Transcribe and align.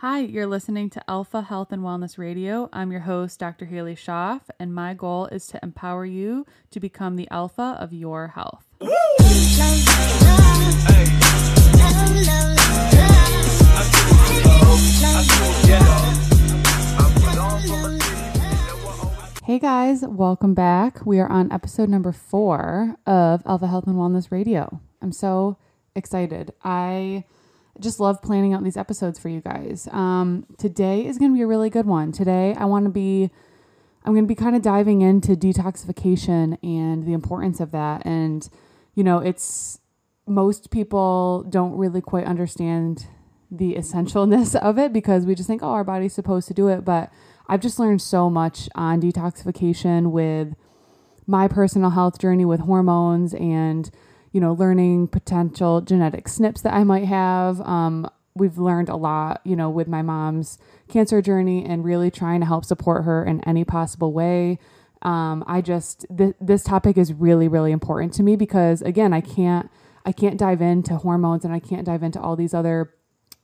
Hi, 0.00 0.20
you're 0.20 0.46
listening 0.46 0.90
to 0.90 1.02
Alpha 1.10 1.42
Health 1.42 1.72
and 1.72 1.82
Wellness 1.82 2.18
Radio. 2.18 2.68
I'm 2.72 2.92
your 2.92 3.00
host, 3.00 3.40
Dr. 3.40 3.66
Halie 3.66 3.96
Schoff, 3.96 4.42
and 4.60 4.72
my 4.72 4.94
goal 4.94 5.26
is 5.26 5.48
to 5.48 5.58
empower 5.60 6.06
you 6.06 6.46
to 6.70 6.78
become 6.78 7.16
the 7.16 7.28
alpha 7.32 7.76
of 7.80 7.92
your 7.92 8.28
health. 8.28 8.64
Hey 19.42 19.58
guys, 19.58 20.04
welcome 20.06 20.54
back. 20.54 21.04
We 21.04 21.18
are 21.18 21.28
on 21.28 21.50
episode 21.50 21.88
number 21.88 22.12
four 22.12 22.94
of 23.04 23.42
Alpha 23.44 23.66
Health 23.66 23.88
and 23.88 23.96
Wellness 23.96 24.30
Radio. 24.30 24.80
I'm 25.02 25.10
so 25.10 25.56
excited. 25.96 26.52
I 26.62 27.24
just 27.80 28.00
love 28.00 28.20
planning 28.22 28.54
out 28.54 28.64
these 28.64 28.76
episodes 28.76 29.18
for 29.18 29.28
you 29.28 29.40
guys. 29.40 29.88
Um, 29.92 30.46
today 30.58 31.06
is 31.06 31.18
going 31.18 31.30
to 31.30 31.34
be 31.34 31.42
a 31.42 31.46
really 31.46 31.70
good 31.70 31.86
one. 31.86 32.12
Today, 32.12 32.54
I 32.58 32.64
want 32.64 32.84
to 32.84 32.90
be, 32.90 33.30
I'm 34.04 34.12
going 34.12 34.24
to 34.24 34.28
be 34.28 34.34
kind 34.34 34.56
of 34.56 34.62
diving 34.62 35.02
into 35.02 35.32
detoxification 35.32 36.58
and 36.62 37.06
the 37.06 37.12
importance 37.12 37.60
of 37.60 37.70
that. 37.72 38.04
And, 38.04 38.48
you 38.94 39.04
know, 39.04 39.18
it's 39.18 39.80
most 40.26 40.70
people 40.70 41.44
don't 41.48 41.76
really 41.76 42.00
quite 42.00 42.26
understand 42.26 43.06
the 43.50 43.74
essentialness 43.74 44.54
of 44.60 44.78
it 44.78 44.92
because 44.92 45.24
we 45.24 45.34
just 45.34 45.46
think, 45.46 45.62
oh, 45.62 45.70
our 45.70 45.84
body's 45.84 46.12
supposed 46.12 46.48
to 46.48 46.54
do 46.54 46.68
it. 46.68 46.84
But 46.84 47.12
I've 47.46 47.60
just 47.60 47.78
learned 47.78 48.02
so 48.02 48.28
much 48.28 48.68
on 48.74 49.00
detoxification 49.00 50.10
with 50.10 50.54
my 51.26 51.46
personal 51.46 51.90
health 51.90 52.18
journey 52.18 52.44
with 52.44 52.60
hormones 52.60 53.34
and, 53.34 53.90
you 54.32 54.40
know, 54.40 54.52
learning 54.52 55.08
potential 55.08 55.80
genetic 55.80 56.26
SNPs 56.26 56.62
that 56.62 56.74
I 56.74 56.84
might 56.84 57.04
have. 57.04 57.60
Um, 57.62 58.08
we've 58.34 58.58
learned 58.58 58.88
a 58.88 58.96
lot, 58.96 59.40
you 59.44 59.56
know, 59.56 59.68
with 59.70 59.88
my 59.88 60.02
mom's 60.02 60.58
cancer 60.88 61.20
journey 61.20 61.64
and 61.64 61.84
really 61.84 62.10
trying 62.10 62.40
to 62.40 62.46
help 62.46 62.64
support 62.64 63.04
her 63.04 63.24
in 63.24 63.42
any 63.44 63.64
possible 63.64 64.12
way. 64.12 64.58
Um, 65.02 65.44
I 65.46 65.60
just 65.60 66.06
th- 66.16 66.34
this 66.40 66.64
topic 66.64 66.98
is 66.98 67.12
really 67.12 67.46
really 67.46 67.70
important 67.70 68.12
to 68.14 68.22
me 68.22 68.34
because 68.36 68.82
again, 68.82 69.12
I 69.12 69.20
can't 69.20 69.70
I 70.04 70.12
can't 70.12 70.38
dive 70.38 70.60
into 70.60 70.96
hormones 70.96 71.44
and 71.44 71.54
I 71.54 71.60
can't 71.60 71.86
dive 71.86 72.02
into 72.02 72.20
all 72.20 72.34
these 72.34 72.54
other 72.54 72.94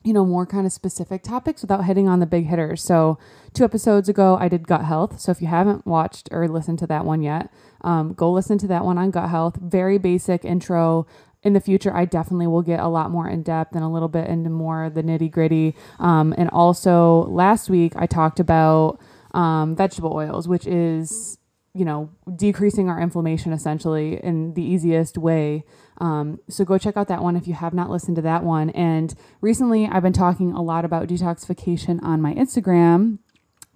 you 0.04 0.12
know, 0.12 0.24
more 0.24 0.44
kind 0.44 0.66
of 0.66 0.72
specific 0.72 1.22
topics 1.22 1.62
without 1.62 1.86
hitting 1.86 2.08
on 2.08 2.20
the 2.20 2.26
big 2.26 2.46
hitters. 2.46 2.82
So, 2.82 3.18
two 3.54 3.64
episodes 3.64 4.08
ago, 4.08 4.36
I 4.38 4.48
did 4.48 4.68
gut 4.68 4.84
health. 4.84 5.18
So, 5.18 5.32
if 5.32 5.40
you 5.40 5.48
haven't 5.48 5.86
watched 5.86 6.28
or 6.30 6.46
listened 6.46 6.78
to 6.80 6.86
that 6.88 7.06
one 7.06 7.22
yet, 7.22 7.50
um, 7.80 8.12
go 8.12 8.30
listen 8.30 8.58
to 8.58 8.66
that 8.68 8.84
one 8.84 8.98
on 8.98 9.10
gut 9.10 9.30
health. 9.30 9.56
Very 9.60 9.96
basic 9.98 10.44
intro. 10.44 11.06
In 11.42 11.52
the 11.52 11.60
future, 11.60 11.94
I 11.94 12.04
definitely 12.04 12.46
will 12.46 12.62
get 12.62 12.80
a 12.80 12.88
lot 12.88 13.10
more 13.10 13.28
in 13.28 13.42
depth 13.42 13.74
and 13.74 13.84
a 13.84 13.88
little 13.88 14.08
bit 14.08 14.28
into 14.28 14.50
more 14.50 14.88
the 14.88 15.02
nitty 15.02 15.30
gritty. 15.30 15.74
Um, 15.98 16.34
and 16.36 16.48
also, 16.50 17.24
last 17.24 17.68
week, 17.70 17.92
I 17.96 18.06
talked 18.06 18.40
about 18.40 18.98
um, 19.32 19.74
vegetable 19.74 20.12
oils, 20.12 20.48
which 20.48 20.66
is 20.66 21.38
you 21.74 21.84
know, 21.84 22.08
decreasing 22.36 22.88
our 22.88 23.00
inflammation 23.00 23.52
essentially 23.52 24.20
in 24.22 24.54
the 24.54 24.62
easiest 24.62 25.18
way. 25.18 25.64
Um, 25.98 26.38
so 26.48 26.64
go 26.64 26.78
check 26.78 26.96
out 26.96 27.08
that 27.08 27.22
one 27.22 27.36
if 27.36 27.48
you 27.48 27.54
have 27.54 27.74
not 27.74 27.90
listened 27.90 28.14
to 28.16 28.22
that 28.22 28.44
one. 28.44 28.70
And 28.70 29.12
recently, 29.40 29.88
I've 29.90 30.02
been 30.02 30.12
talking 30.12 30.52
a 30.52 30.62
lot 30.62 30.84
about 30.84 31.08
detoxification 31.08 32.00
on 32.02 32.22
my 32.22 32.32
Instagram. 32.34 33.18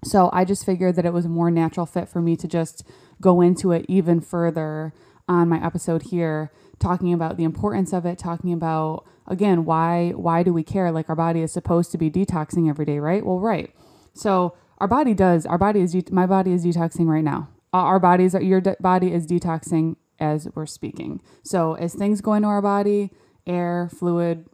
So 0.04 0.30
I 0.32 0.44
just 0.44 0.64
figured 0.64 0.94
that 0.94 1.04
it 1.04 1.12
was 1.12 1.24
a 1.24 1.28
more 1.28 1.50
natural 1.50 1.86
fit 1.86 2.08
for 2.08 2.22
me 2.22 2.36
to 2.36 2.46
just 2.46 2.84
go 3.20 3.40
into 3.40 3.72
it 3.72 3.84
even 3.88 4.20
further 4.20 4.94
on 5.28 5.48
my 5.48 5.64
episode 5.64 6.02
here, 6.02 6.52
talking 6.78 7.12
about 7.12 7.36
the 7.36 7.44
importance 7.44 7.92
of 7.92 8.06
it, 8.06 8.16
talking 8.16 8.52
about 8.52 9.04
again 9.26 9.64
why 9.64 10.10
why 10.10 10.44
do 10.44 10.52
we 10.52 10.62
care? 10.62 10.92
Like 10.92 11.08
our 11.08 11.16
body 11.16 11.42
is 11.42 11.52
supposed 11.52 11.90
to 11.92 11.98
be 11.98 12.12
detoxing 12.12 12.70
every 12.70 12.84
day, 12.84 13.00
right? 13.00 13.26
Well, 13.26 13.40
right. 13.40 13.74
So 14.14 14.56
our 14.78 14.88
body 14.88 15.14
does. 15.14 15.44
Our 15.46 15.58
body 15.58 15.80
is 15.80 15.96
my 16.12 16.26
body 16.26 16.52
is 16.52 16.64
detoxing 16.64 17.08
right 17.08 17.24
now 17.24 17.48
our 17.72 17.98
bodies 18.00 18.34
are 18.34 18.42
your 18.42 18.60
body 18.80 19.12
is 19.12 19.26
detoxing 19.26 19.96
as 20.18 20.48
we're 20.54 20.66
speaking. 20.66 21.20
So 21.42 21.74
as 21.74 21.94
things 21.94 22.20
go 22.20 22.34
into 22.34 22.48
our 22.48 22.62
body, 22.62 23.10
air, 23.46 23.88
fluid, 23.92 24.46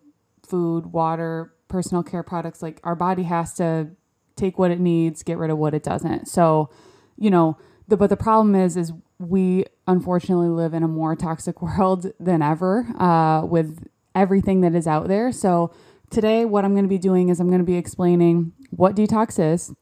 food, 0.46 0.86
water, 0.86 1.52
personal 1.68 2.02
care 2.02 2.22
products, 2.22 2.62
like 2.62 2.80
our 2.84 2.94
body 2.94 3.24
has 3.24 3.54
to 3.54 3.88
take 4.36 4.58
what 4.58 4.70
it 4.70 4.80
needs, 4.80 5.22
get 5.22 5.38
rid 5.38 5.50
of 5.50 5.58
what 5.58 5.74
it 5.74 5.82
doesn't. 5.82 6.26
So, 6.28 6.70
you 7.16 7.30
know, 7.30 7.56
the 7.88 7.96
but 7.96 8.10
the 8.10 8.16
problem 8.16 8.54
is 8.54 8.76
is 8.76 8.92
we 9.18 9.64
unfortunately 9.86 10.48
live 10.48 10.74
in 10.74 10.82
a 10.82 10.88
more 10.88 11.14
toxic 11.14 11.62
world 11.62 12.12
than 12.18 12.42
ever 12.42 12.86
uh, 12.98 13.44
with 13.44 13.86
everything 14.14 14.60
that 14.60 14.74
is 14.74 14.86
out 14.86 15.08
there. 15.08 15.32
So 15.32 15.72
today, 16.10 16.44
what 16.44 16.64
I'm 16.64 16.72
going 16.72 16.84
to 16.84 16.88
be 16.88 16.98
doing 16.98 17.28
is 17.28 17.40
I'm 17.40 17.48
going 17.48 17.60
to 17.60 17.64
be 17.64 17.76
explaining 17.76 18.52
what 18.70 18.94
detox 18.94 19.38
is, 19.52 19.72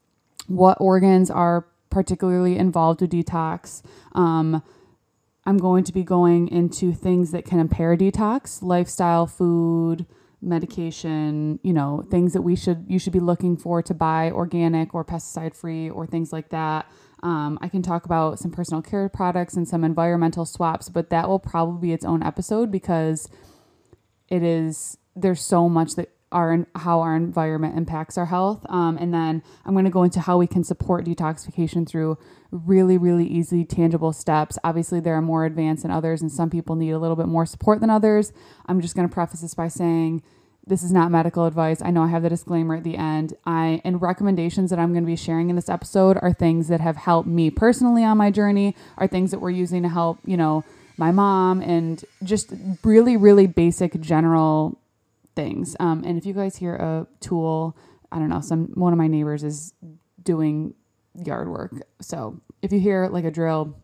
what 0.47 0.77
organs 0.79 1.29
are 1.29 1.67
particularly 1.93 2.57
involved 2.57 3.01
with 3.01 3.11
detox. 3.11 3.83
Um, 4.13 4.63
I'm 5.45 5.57
going 5.57 5.83
to 5.83 5.93
be 5.93 6.03
going 6.03 6.47
into 6.47 6.91
things 6.93 7.31
that 7.31 7.45
can 7.45 7.59
impair 7.59 7.95
detox, 7.95 8.63
lifestyle, 8.63 9.27
food, 9.27 10.05
medication, 10.41 11.59
you 11.63 11.71
know, 11.71 12.03
things 12.09 12.33
that 12.33 12.41
we 12.41 12.55
should 12.55 12.85
you 12.87 12.99
should 12.99 13.13
be 13.13 13.19
looking 13.19 13.55
for 13.55 13.81
to 13.81 13.93
buy 13.93 14.31
organic 14.31 14.93
or 14.93 15.05
pesticide 15.05 15.55
free 15.55 15.89
or 15.89 16.05
things 16.05 16.33
like 16.33 16.49
that. 16.49 16.89
Um, 17.21 17.57
I 17.61 17.69
can 17.69 17.81
talk 17.81 18.05
about 18.05 18.39
some 18.39 18.51
personal 18.51 18.81
care 18.81 19.07
products 19.07 19.55
and 19.55 19.67
some 19.67 19.83
environmental 19.85 20.45
swaps, 20.45 20.89
but 20.89 21.09
that 21.11 21.29
will 21.29 21.39
probably 21.39 21.87
be 21.87 21.93
its 21.93 22.03
own 22.03 22.21
episode 22.23 22.71
because 22.71 23.29
it 24.27 24.43
is 24.43 24.97
there's 25.15 25.41
so 25.41 25.69
much 25.69 25.95
that 25.95 26.09
our 26.33 26.67
how 26.75 26.99
our 26.99 27.15
environment 27.15 27.77
impacts 27.77 28.17
our 28.17 28.25
health. 28.25 28.65
Um, 28.69 28.97
and 28.97 29.13
then 29.13 29.41
I'm 29.65 29.73
going 29.73 29.85
to 29.85 29.91
go 29.91 30.03
into 30.03 30.19
how 30.19 30.37
we 30.37 30.47
can 30.47 30.63
support 30.63 31.05
detoxification 31.05 31.87
through 31.87 32.17
really, 32.51 32.97
really 32.97 33.25
easy, 33.25 33.65
tangible 33.65 34.13
steps. 34.13 34.57
Obviously, 34.63 34.99
there 34.99 35.15
are 35.15 35.21
more 35.21 35.45
advanced 35.45 35.83
than 35.83 35.91
others, 35.91 36.21
and 36.21 36.31
some 36.31 36.49
people 36.49 36.75
need 36.75 36.91
a 36.91 36.99
little 36.99 37.15
bit 37.15 37.27
more 37.27 37.45
support 37.45 37.79
than 37.79 37.89
others. 37.89 38.33
I'm 38.65 38.81
just 38.81 38.95
going 38.95 39.07
to 39.07 39.13
preface 39.13 39.41
this 39.41 39.53
by 39.53 39.67
saying 39.69 40.21
this 40.65 40.83
is 40.83 40.91
not 40.91 41.11
medical 41.11 41.45
advice. 41.45 41.81
I 41.81 41.91
know 41.91 42.03
I 42.03 42.07
have 42.07 42.23
the 42.23 42.29
disclaimer 42.29 42.75
at 42.75 42.83
the 42.83 42.95
end. 42.95 43.33
I 43.45 43.81
and 43.83 44.01
recommendations 44.01 44.69
that 44.69 44.79
I'm 44.79 44.93
going 44.93 45.03
to 45.03 45.07
be 45.07 45.15
sharing 45.15 45.49
in 45.49 45.55
this 45.55 45.69
episode 45.69 46.17
are 46.21 46.31
things 46.31 46.67
that 46.69 46.79
have 46.79 46.95
helped 46.95 47.27
me 47.27 47.49
personally 47.49 48.03
on 48.03 48.17
my 48.17 48.31
journey, 48.31 48.75
are 48.97 49.07
things 49.07 49.31
that 49.31 49.39
we're 49.39 49.49
using 49.49 49.83
to 49.83 49.89
help, 49.89 50.19
you 50.25 50.37
know, 50.37 50.63
my 50.97 51.11
mom 51.11 51.61
and 51.61 52.05
just 52.23 52.53
really 52.83 53.17
really 53.17 53.47
basic 53.47 53.99
general 53.99 54.77
things. 55.35 55.75
Um, 55.79 56.03
and 56.05 56.17
if 56.17 56.25
you 56.25 56.33
guys 56.33 56.55
hear 56.55 56.75
a 56.75 57.07
tool, 57.19 57.77
I 58.11 58.19
don't 58.19 58.29
know, 58.29 58.41
some 58.41 58.67
one 58.75 58.93
of 58.93 58.99
my 58.99 59.07
neighbors 59.07 59.43
is 59.43 59.73
doing 60.21 60.73
yard 61.15 61.49
work. 61.49 61.73
So 62.01 62.39
if 62.61 62.71
you 62.71 62.79
hear 62.79 63.07
like 63.07 63.25
a 63.25 63.31
drill, 63.31 63.77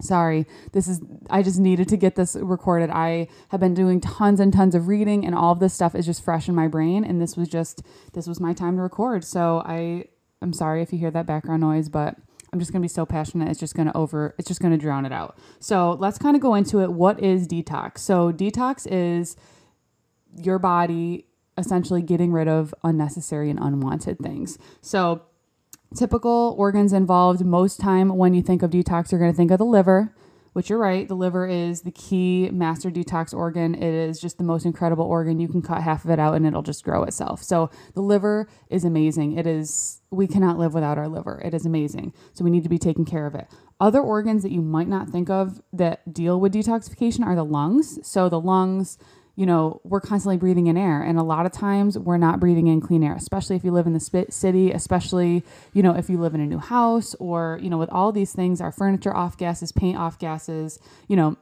sorry, 0.00 0.46
this 0.72 0.88
is 0.88 1.00
I 1.28 1.42
just 1.42 1.58
needed 1.58 1.88
to 1.88 1.96
get 1.96 2.14
this 2.14 2.36
recorded. 2.36 2.90
I 2.90 3.28
have 3.48 3.60
been 3.60 3.74
doing 3.74 4.00
tons 4.00 4.40
and 4.40 4.52
tons 4.52 4.74
of 4.74 4.88
reading 4.88 5.24
and 5.24 5.34
all 5.34 5.52
of 5.52 5.60
this 5.60 5.74
stuff 5.74 5.94
is 5.94 6.06
just 6.06 6.24
fresh 6.24 6.48
in 6.48 6.54
my 6.54 6.68
brain 6.68 7.04
and 7.04 7.20
this 7.20 7.36
was 7.36 7.48
just 7.48 7.82
this 8.12 8.26
was 8.26 8.40
my 8.40 8.52
time 8.52 8.76
to 8.76 8.82
record. 8.82 9.24
So 9.24 9.62
I 9.64 10.06
I'm 10.42 10.52
sorry 10.52 10.82
if 10.82 10.92
you 10.92 10.98
hear 10.98 11.10
that 11.10 11.26
background 11.26 11.60
noise, 11.60 11.88
but 11.88 12.16
I'm 12.52 12.58
just 12.58 12.72
going 12.72 12.82
to 12.82 12.84
be 12.84 12.92
so 12.92 13.06
passionate. 13.06 13.48
It's 13.48 13.60
just 13.60 13.74
going 13.74 13.86
to 13.86 13.96
over, 13.96 14.34
it's 14.38 14.48
just 14.48 14.60
going 14.60 14.72
to 14.72 14.78
drown 14.78 15.06
it 15.06 15.12
out. 15.12 15.38
So 15.60 15.96
let's 16.00 16.18
kind 16.18 16.34
of 16.34 16.42
go 16.42 16.54
into 16.54 16.80
it. 16.80 16.92
What 16.92 17.22
is 17.22 17.46
detox? 17.46 17.98
So, 17.98 18.32
detox 18.32 18.88
is 18.90 19.36
your 20.36 20.58
body 20.58 21.26
essentially 21.58 22.02
getting 22.02 22.32
rid 22.32 22.48
of 22.48 22.74
unnecessary 22.82 23.50
and 23.50 23.58
unwanted 23.58 24.18
things. 24.18 24.58
So, 24.80 25.22
typical 25.96 26.54
organs 26.58 26.92
involved 26.92 27.44
most 27.44 27.80
time 27.80 28.16
when 28.16 28.34
you 28.34 28.42
think 28.42 28.62
of 28.62 28.70
detox, 28.70 29.12
you're 29.12 29.20
going 29.20 29.32
to 29.32 29.36
think 29.36 29.50
of 29.50 29.58
the 29.58 29.64
liver, 29.64 30.14
which 30.52 30.70
you're 30.70 30.78
right. 30.78 31.06
The 31.06 31.14
liver 31.14 31.46
is 31.46 31.82
the 31.82 31.90
key 31.90 32.48
master 32.52 32.90
detox 32.90 33.34
organ. 33.34 33.74
It 33.74 33.94
is 33.94 34.20
just 34.20 34.38
the 34.38 34.44
most 34.44 34.64
incredible 34.64 35.04
organ. 35.04 35.38
You 35.38 35.48
can 35.48 35.62
cut 35.62 35.82
half 35.82 36.04
of 36.04 36.10
it 36.10 36.18
out 36.18 36.34
and 36.34 36.46
it'll 36.46 36.62
just 36.62 36.84
grow 36.84 37.04
itself. 37.04 37.42
So, 37.42 37.70
the 37.94 38.02
liver 38.02 38.48
is 38.68 38.84
amazing. 38.84 39.36
It 39.38 39.46
is, 39.46 40.00
we 40.10 40.26
cannot 40.26 40.58
live 40.58 40.74
without 40.74 40.98
our 40.98 41.08
liver. 41.08 41.40
It 41.44 41.54
is 41.54 41.66
amazing. 41.66 42.12
So, 42.32 42.44
we 42.44 42.50
need 42.50 42.62
to 42.64 42.68
be 42.68 42.78
taking 42.78 43.04
care 43.04 43.26
of 43.26 43.34
it. 43.34 43.48
Other 43.78 44.00
organs 44.00 44.42
that 44.42 44.52
you 44.52 44.60
might 44.60 44.88
not 44.88 45.08
think 45.08 45.30
of 45.30 45.60
that 45.72 46.12
deal 46.12 46.38
with 46.40 46.52
detoxification 46.52 47.24
are 47.24 47.36
the 47.36 47.44
lungs. 47.44 47.98
So, 48.06 48.28
the 48.28 48.40
lungs, 48.40 48.98
you 49.40 49.46
know, 49.46 49.80
we're 49.84 50.02
constantly 50.02 50.36
breathing 50.36 50.66
in 50.66 50.76
air. 50.76 51.00
And 51.00 51.18
a 51.18 51.22
lot 51.22 51.46
of 51.46 51.52
times 51.52 51.98
we're 51.98 52.18
not 52.18 52.40
breathing 52.40 52.66
in 52.66 52.82
clean 52.82 53.02
air, 53.02 53.14
especially 53.14 53.56
if 53.56 53.64
you 53.64 53.70
live 53.70 53.86
in 53.86 53.94
the 53.94 54.26
city, 54.28 54.70
especially, 54.70 55.42
you 55.72 55.82
know, 55.82 55.96
if 55.96 56.10
you 56.10 56.20
live 56.20 56.34
in 56.34 56.42
a 56.42 56.46
new 56.46 56.58
house 56.58 57.14
or, 57.14 57.58
you 57.62 57.70
know, 57.70 57.78
with 57.78 57.88
all 57.88 58.12
these 58.12 58.34
things, 58.34 58.60
our 58.60 58.70
furniture 58.70 59.16
off 59.16 59.38
gases, 59.38 59.72
paint 59.72 59.96
off 59.96 60.18
gases, 60.18 60.78
you 61.08 61.16
know, 61.16 61.38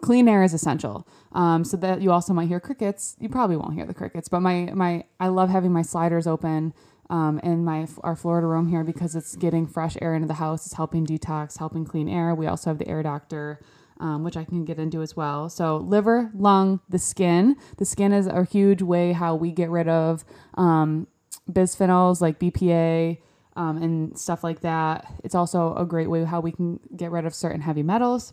clean 0.00 0.28
air 0.28 0.42
is 0.42 0.54
essential. 0.54 1.06
Um, 1.32 1.62
so 1.62 1.76
that 1.76 2.00
you 2.00 2.10
also 2.10 2.32
might 2.32 2.48
hear 2.48 2.58
crickets. 2.58 3.16
You 3.20 3.28
probably 3.28 3.58
won't 3.58 3.74
hear 3.74 3.84
the 3.84 3.92
crickets, 3.92 4.30
but 4.30 4.40
my, 4.40 4.70
my, 4.72 5.04
I 5.20 5.28
love 5.28 5.50
having 5.50 5.74
my 5.74 5.82
sliders 5.82 6.26
open. 6.26 6.72
Um, 7.10 7.40
in 7.40 7.62
my 7.62 7.86
our 8.02 8.16
Florida 8.16 8.46
room 8.46 8.68
here 8.68 8.84
because 8.84 9.14
it's 9.14 9.36
getting 9.36 9.66
fresh 9.66 9.98
air 10.00 10.14
into 10.14 10.26
the 10.26 10.34
house. 10.34 10.64
It's 10.64 10.76
helping 10.76 11.04
detox, 11.06 11.58
helping 11.58 11.84
clean 11.84 12.08
air. 12.08 12.34
We 12.34 12.46
also 12.46 12.70
have 12.70 12.78
the 12.78 12.88
air 12.88 13.02
doctor 13.02 13.60
um, 14.00 14.24
which 14.24 14.36
I 14.36 14.44
can 14.44 14.64
get 14.64 14.78
into 14.78 15.02
as 15.02 15.16
well. 15.16 15.48
So, 15.48 15.76
liver, 15.76 16.30
lung, 16.34 16.80
the 16.88 16.98
skin. 16.98 17.56
The 17.76 17.84
skin 17.84 18.12
is 18.12 18.26
a 18.26 18.44
huge 18.44 18.82
way 18.82 19.12
how 19.12 19.34
we 19.34 19.50
get 19.50 19.70
rid 19.70 19.88
of 19.88 20.24
um, 20.54 21.06
bisphenols 21.50 22.20
like 22.20 22.38
BPA 22.38 23.18
um, 23.56 23.82
and 23.82 24.18
stuff 24.18 24.42
like 24.44 24.60
that. 24.60 25.12
It's 25.24 25.34
also 25.34 25.74
a 25.74 25.84
great 25.84 26.10
way 26.10 26.24
how 26.24 26.40
we 26.40 26.52
can 26.52 26.80
get 26.96 27.10
rid 27.10 27.26
of 27.26 27.34
certain 27.34 27.60
heavy 27.60 27.82
metals 27.82 28.32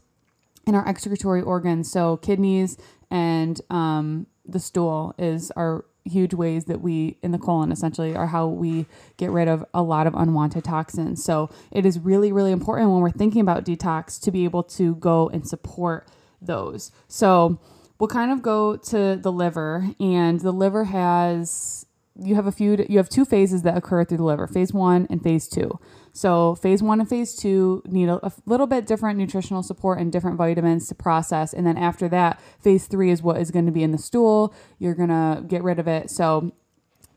in 0.66 0.76
our 0.76 0.88
excretory 0.88 1.42
organs. 1.42 1.92
So 1.92 2.18
kidneys 2.18 2.78
and 3.10 3.60
um, 3.70 4.28
the 4.46 4.60
stool 4.60 5.16
is 5.18 5.52
our 5.52 5.86
huge 6.10 6.34
ways 6.34 6.66
that 6.66 6.82
we 6.82 7.18
in 7.22 7.32
the 7.32 7.38
colon 7.38 7.72
essentially 7.72 8.16
are 8.16 8.28
how 8.28 8.48
we 8.48 8.86
get 9.18 9.32
rid 9.32 9.48
of 9.48 9.66
a 9.74 9.82
lot 9.82 10.08
of 10.08 10.14
unwanted 10.14 10.64
toxins. 10.64 11.24
So 11.24 11.50
it 11.72 11.86
is 11.86 12.00
really 12.00 12.32
really 12.32 12.52
important 12.52 12.92
when 12.92 13.02
we're 13.02 13.12
thinking 13.12 13.42
about 13.42 13.66
detox 13.66 14.20
to 14.22 14.32
be 14.32 14.44
able 14.44 14.64
to 14.64 14.96
go 14.96 15.30
and 15.30 15.48
support 15.48 16.08
those. 16.42 16.92
So 17.08 17.60
we'll 18.00 18.08
kind 18.08 18.32
of 18.32 18.42
go 18.42 18.76
to 18.76 19.16
the 19.16 19.32
liver 19.32 19.90
and 20.00 20.40
the 20.40 20.54
liver 20.54 20.86
has 20.86 21.86
you 22.22 22.36
have 22.36 22.48
a 22.48 22.52
few 22.52 22.86
you 22.90 22.98
have 22.98 23.10
two 23.10 23.26
phases 23.26 23.62
that 23.64 23.78
occur 23.78 24.04
through 24.04 24.18
the 24.18 24.24
liver 24.24 24.48
phase 24.48 24.74
one 24.74 25.08
and 25.10 25.22
phase 25.22 25.48
two 25.48 25.80
so 26.20 26.56
phase 26.56 26.84
one 26.84 27.00
and 27.00 27.08
phase 27.08 27.34
two 27.34 27.82
need 27.86 28.10
a, 28.10 28.26
a, 28.26 28.34
little 28.46 28.68
bit 28.68 28.86
different 28.86 29.18
nutritional 29.18 29.64
support 29.64 30.00
and 30.00 30.12
different 30.12 30.36
vitamins 30.36 30.90
to 30.90 30.96
process. 30.96 31.54
And 31.54 31.66
then 31.66 31.78
after 31.78 32.10
that 32.10 32.42
phase 32.60 32.88
three 32.88 33.10
is 33.10 33.24
what 33.24 33.38
is 33.38 33.52
going 33.52 33.66
to 33.68 33.72
be 33.72 33.84
in 33.84 33.94
the 33.94 33.98
stool. 33.98 34.54
You're 34.80 34.96
going 34.96 35.08
to 35.08 35.42
get 35.48 35.64
rid 35.64 35.80
of 35.80 35.88
it. 35.88 36.12
So 36.12 36.52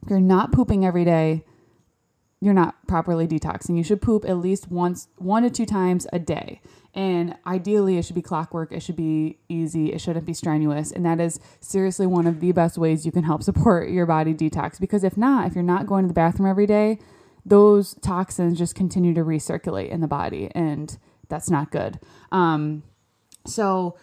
if 0.04 0.08
you're 0.08 0.20
not 0.20 0.52
pooping 0.52 0.86
every 0.86 1.04
day. 1.04 1.44
You're 2.40 2.54
not 2.54 2.74
properly 2.88 3.28
detoxing. 3.28 3.76
You 3.76 3.84
should 3.84 4.02
poop 4.02 4.24
at 4.24 4.36
least 4.36 4.68
once 4.68 5.06
one 5.16 5.44
to 5.44 5.50
two 5.50 5.66
times 5.66 6.08
a 6.12 6.18
day. 6.18 6.60
And 6.94 7.36
ideally, 7.46 7.98
it 7.98 8.04
should 8.04 8.16
be 8.16 8.22
clockwork, 8.22 8.72
it 8.72 8.82
should 8.82 8.96
be 8.96 9.38
easy, 9.48 9.92
it 9.92 10.00
shouldn't 10.00 10.26
be 10.26 10.34
strenuous. 10.34 10.90
And 10.90 11.06
that 11.06 11.20
is 11.20 11.38
seriously 11.60 12.04
one 12.04 12.26
of 12.26 12.40
the 12.40 12.50
best 12.50 12.76
ways 12.78 13.06
you 13.06 13.12
can 13.12 13.22
help 13.22 13.42
support 13.44 13.90
your 13.90 14.06
body 14.06 14.34
detox. 14.34 14.80
Because 14.80 15.04
if 15.04 15.16
not, 15.16 15.46
if 15.46 15.54
you're 15.54 15.62
not 15.62 15.86
going 15.86 16.04
to 16.04 16.08
the 16.08 16.14
bathroom 16.14 16.50
every 16.50 16.66
day, 16.66 16.98
those 17.44 17.94
toxins 18.02 18.58
just 18.58 18.74
continue 18.74 19.14
to 19.14 19.22
recirculate 19.22 19.90
in 19.90 20.00
the 20.00 20.08
body, 20.08 20.50
and 20.54 20.96
that's 21.28 21.50
not 21.50 21.70
good. 21.70 21.98
Um, 22.30 22.84
so, 23.46 23.96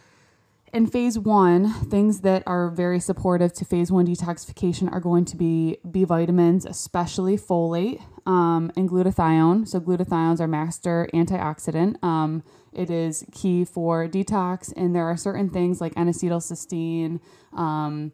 in 0.72 0.86
phase 0.86 1.18
one, 1.18 1.74
things 1.86 2.22
that 2.22 2.44
are 2.46 2.70
very 2.70 3.00
supportive 3.00 3.54
to 3.54 3.66
phase 3.66 3.92
one 3.92 4.06
detoxification 4.06 4.92
are 4.92 5.00
going 5.00 5.26
to 5.26 5.36
be 5.36 5.78
B 5.90 6.04
vitamins, 6.04 6.66
especially 6.66 7.38
folate 7.38 8.02
um, 8.28 8.72
and 8.76 8.90
glutathione. 8.90 9.68
So, 9.68 9.80
glutathione's 9.80 10.42
our 10.42 10.48
master 10.48 11.10
antioxidant. 11.14 12.04
Um, 12.04 12.44
it 12.74 12.90
is 12.92 13.26
key 13.32 13.66
for 13.66 14.08
detox, 14.08 14.74
and 14.76 14.96
there 14.96 15.06
are 15.06 15.18
certain 15.18 15.50
things 15.50 15.82
like 15.82 15.94
N-acetylcysteine, 15.98 17.20
um, 17.54 18.12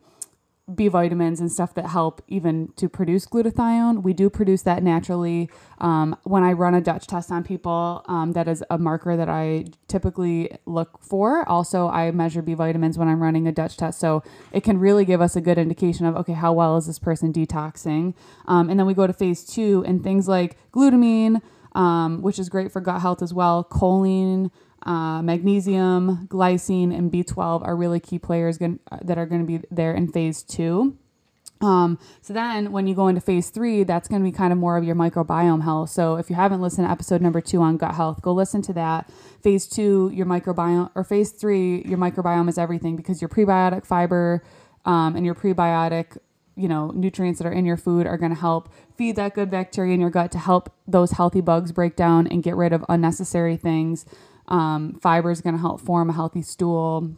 B 0.74 0.88
vitamins, 0.88 1.40
and 1.40 1.52
stuff 1.52 1.74
that 1.76 1.88
help 1.88 2.22
even 2.28 2.70
to 2.78 2.90
produce 2.90 3.26
glutathione. 3.28 4.02
We 4.02 4.14
do 4.14 4.30
produce 4.30 4.64
that 4.64 4.82
naturally. 4.82 5.50
Um, 5.80 6.18
when 6.24 6.44
I 6.44 6.54
run 6.54 6.74
a 6.74 6.82
Dutch 6.82 7.06
test 7.06 7.32
on 7.32 7.44
people, 7.44 8.04
um, 8.08 8.32
that 8.32 8.48
is 8.48 8.64
a 8.70 8.78
marker 8.78 9.16
that 9.16 9.30
I 9.30 9.66
typically 9.88 10.58
look 10.66 11.00
for. 11.02 11.48
Also, 11.48 11.88
I 11.88 12.10
measure 12.12 12.42
B 12.42 12.56
vitamins 12.56 12.98
when 12.98 13.08
I'm 13.08 13.22
running 13.22 13.48
a 13.48 13.52
Dutch 13.52 13.78
test, 13.78 14.00
so 14.00 14.24
it 14.52 14.62
can 14.62 14.80
really 14.80 15.06
give 15.06 15.22
us 15.22 15.36
a 15.36 15.42
good 15.42 15.58
indication 15.58 16.06
of 16.06 16.16
okay, 16.16 16.34
how 16.34 16.54
well 16.54 16.78
is 16.78 16.88
this 16.88 17.00
person 17.00 17.32
detoxing? 17.32 18.16
Um, 18.48 18.70
and 18.70 18.80
then 18.80 18.88
we 18.88 18.94
go 18.94 19.06
to 19.06 19.14
phase 19.14 19.46
two, 19.46 19.84
and 19.86 20.04
things 20.04 20.28
like 20.28 20.58
glutamine 20.72 21.42
um, 21.76 22.22
which 22.22 22.40
is 22.40 22.50
great 22.50 22.72
for 22.72 22.82
gut 22.82 23.02
health 23.02 23.22
as 23.22 23.34
well. 23.34 23.64
Choline, 23.64 24.50
uh, 24.86 25.22
magnesium, 25.22 26.28
glycine, 26.28 26.96
and 26.96 27.12
B12 27.12 27.66
are 27.66 27.76
really 27.76 28.00
key 28.00 28.20
players 28.20 28.58
g- 28.60 28.80
that 29.02 29.18
are 29.18 29.26
going 29.26 29.42
to 29.42 29.48
be 29.48 29.66
there 29.72 29.94
in 29.94 30.08
phase 30.08 30.44
two. 30.44 30.98
Um, 31.62 31.98
so 32.22 32.34
then 32.34 32.72
when 32.72 32.86
you 32.86 32.94
go 32.94 33.08
into 33.08 33.22
phase 33.22 33.50
three, 33.50 33.84
that's 33.84 34.08
going 34.08 34.22
to 34.22 34.30
be 34.30 34.36
kind 34.36 34.52
of 34.52 34.60
more 34.60 34.78
of 34.78 34.84
your 34.84 34.96
microbiome 34.96 35.64
health. 35.64 35.90
So 35.90 36.18
if 36.18 36.30
you 36.30 36.36
haven't 36.36 36.62
listened 36.62 36.86
to 36.88 36.92
episode 36.92 37.22
number 37.22 37.42
two 37.42 37.62
on 37.62 37.78
gut 37.78 37.96
health, 37.96 38.22
go 38.22 38.34
listen 38.34 38.62
to 38.64 38.74
that. 38.74 39.10
Phase 39.42 39.68
two, 39.68 40.12
your 40.14 40.26
microbiome, 40.26 40.92
or 40.96 41.04
phase 41.04 41.32
three, 41.32 41.82
your 41.84 41.98
microbiome 41.98 42.50
is 42.50 42.58
everything 42.58 42.96
because 42.96 43.22
your 43.22 43.30
prebiotic 43.30 43.86
fiber 43.86 44.44
um, 44.86 45.16
and 45.16 45.26
your 45.26 45.36
prebiotic 45.36 46.18
you 46.58 46.70
know 46.70 46.92
nutrients 46.92 47.40
that 47.40 47.48
are 47.48 47.52
in 47.52 47.66
your 47.66 47.78
food 47.78 48.08
are 48.08 48.18
going 48.18 48.34
to 48.34 48.40
help 48.40 48.70
feed 48.96 49.16
that 49.18 49.34
good 49.34 49.52
bacteria 49.52 49.94
in 49.94 50.00
your 50.00 50.10
gut 50.10 50.32
to 50.32 50.40
help 50.40 50.74
those 50.88 51.12
healthy 51.12 51.42
bugs 51.42 51.72
break 51.74 51.96
down 51.98 52.28
and 52.28 52.44
get 52.44 52.56
rid 52.56 52.72
of 52.72 52.86
unnecessary 52.88 53.58
things 53.58 54.06
um, 54.48 54.98
fiber 55.02 55.32
is 55.32 55.42
going 55.42 55.56
to 55.56 55.62
help 55.62 55.82
form 55.82 56.10
a 56.10 56.14
healthy 56.14 56.42
stool 56.42 57.16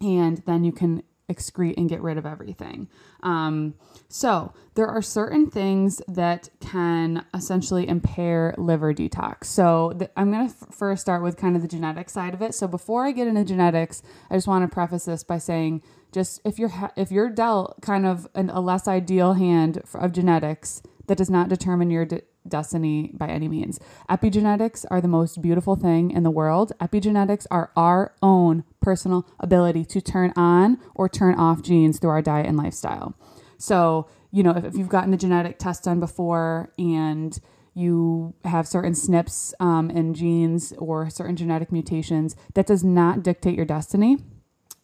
and 0.00 0.42
then 0.46 0.64
you 0.64 0.72
can 0.72 1.02
excrete 1.30 1.74
and 1.76 1.88
get 1.88 2.00
rid 2.00 2.16
of 2.16 2.24
everything. 2.24 2.88
Um, 3.22 3.74
so 4.08 4.54
there 4.74 4.86
are 4.86 5.02
certain 5.02 5.50
things 5.50 6.00
that 6.08 6.48
can 6.60 7.24
essentially 7.34 7.86
impair 7.86 8.54
liver 8.56 8.94
detox. 8.94 9.44
So 9.44 9.92
i'm 10.16 10.32
going 10.32 10.48
to 10.48 10.54
f- 10.54 10.74
first 10.74 11.02
start 11.02 11.22
with 11.22 11.36
kind 11.36 11.54
of 11.56 11.62
the 11.62 11.68
genetic 11.68 12.08
side 12.08 12.32
of 12.32 12.40
it. 12.40 12.54
So 12.54 12.66
before 12.66 13.04
i 13.04 13.12
get 13.12 13.28
into 13.28 13.44
genetics 13.44 14.02
i 14.30 14.36
just 14.36 14.46
want 14.46 14.68
to 14.68 14.74
preface 14.74 15.04
this 15.04 15.22
by 15.22 15.38
saying 15.38 15.82
just 16.12 16.40
if 16.44 16.58
you're 16.58 16.70
ha- 16.70 16.92
if 16.96 17.10
you're 17.10 17.28
dealt 17.28 17.82
kind 17.82 18.06
of 18.06 18.26
an, 18.34 18.48
a 18.50 18.60
less 18.60 18.88
ideal 18.88 19.34
hand 19.34 19.82
of 19.94 20.12
genetics 20.12 20.82
that 21.06 21.18
does 21.18 21.28
not 21.28 21.48
determine 21.48 21.90
your 21.90 22.06
destiny 22.48 23.10
by 23.14 23.28
any 23.28 23.48
means. 23.48 23.78
Epigenetics 24.10 24.84
are 24.90 25.00
the 25.00 25.08
most 25.08 25.40
beautiful 25.42 25.76
thing 25.76 26.10
in 26.10 26.22
the 26.22 26.30
world. 26.30 26.72
Epigenetics 26.80 27.46
are 27.50 27.70
our 27.76 28.14
own 28.22 28.64
personal 28.80 29.26
ability 29.40 29.84
to 29.84 30.00
turn 30.00 30.32
on 30.36 30.78
or 30.94 31.08
turn 31.08 31.34
off 31.34 31.62
genes 31.62 31.98
through 31.98 32.10
our 32.10 32.22
diet 32.22 32.46
and 32.46 32.56
lifestyle. 32.56 33.14
So, 33.58 34.08
you 34.30 34.42
know, 34.42 34.52
if, 34.52 34.64
if 34.64 34.74
you've 34.76 34.88
gotten 34.88 35.12
a 35.12 35.16
genetic 35.16 35.58
test 35.58 35.84
done 35.84 36.00
before 36.00 36.72
and 36.78 37.38
you 37.74 38.34
have 38.44 38.66
certain 38.66 38.92
SNPs 38.92 39.54
um, 39.60 39.90
and 39.90 40.14
genes 40.14 40.72
or 40.78 41.08
certain 41.10 41.36
genetic 41.36 41.70
mutations, 41.70 42.34
that 42.54 42.66
does 42.66 42.82
not 42.82 43.22
dictate 43.22 43.54
your 43.54 43.64
destiny. 43.64 44.18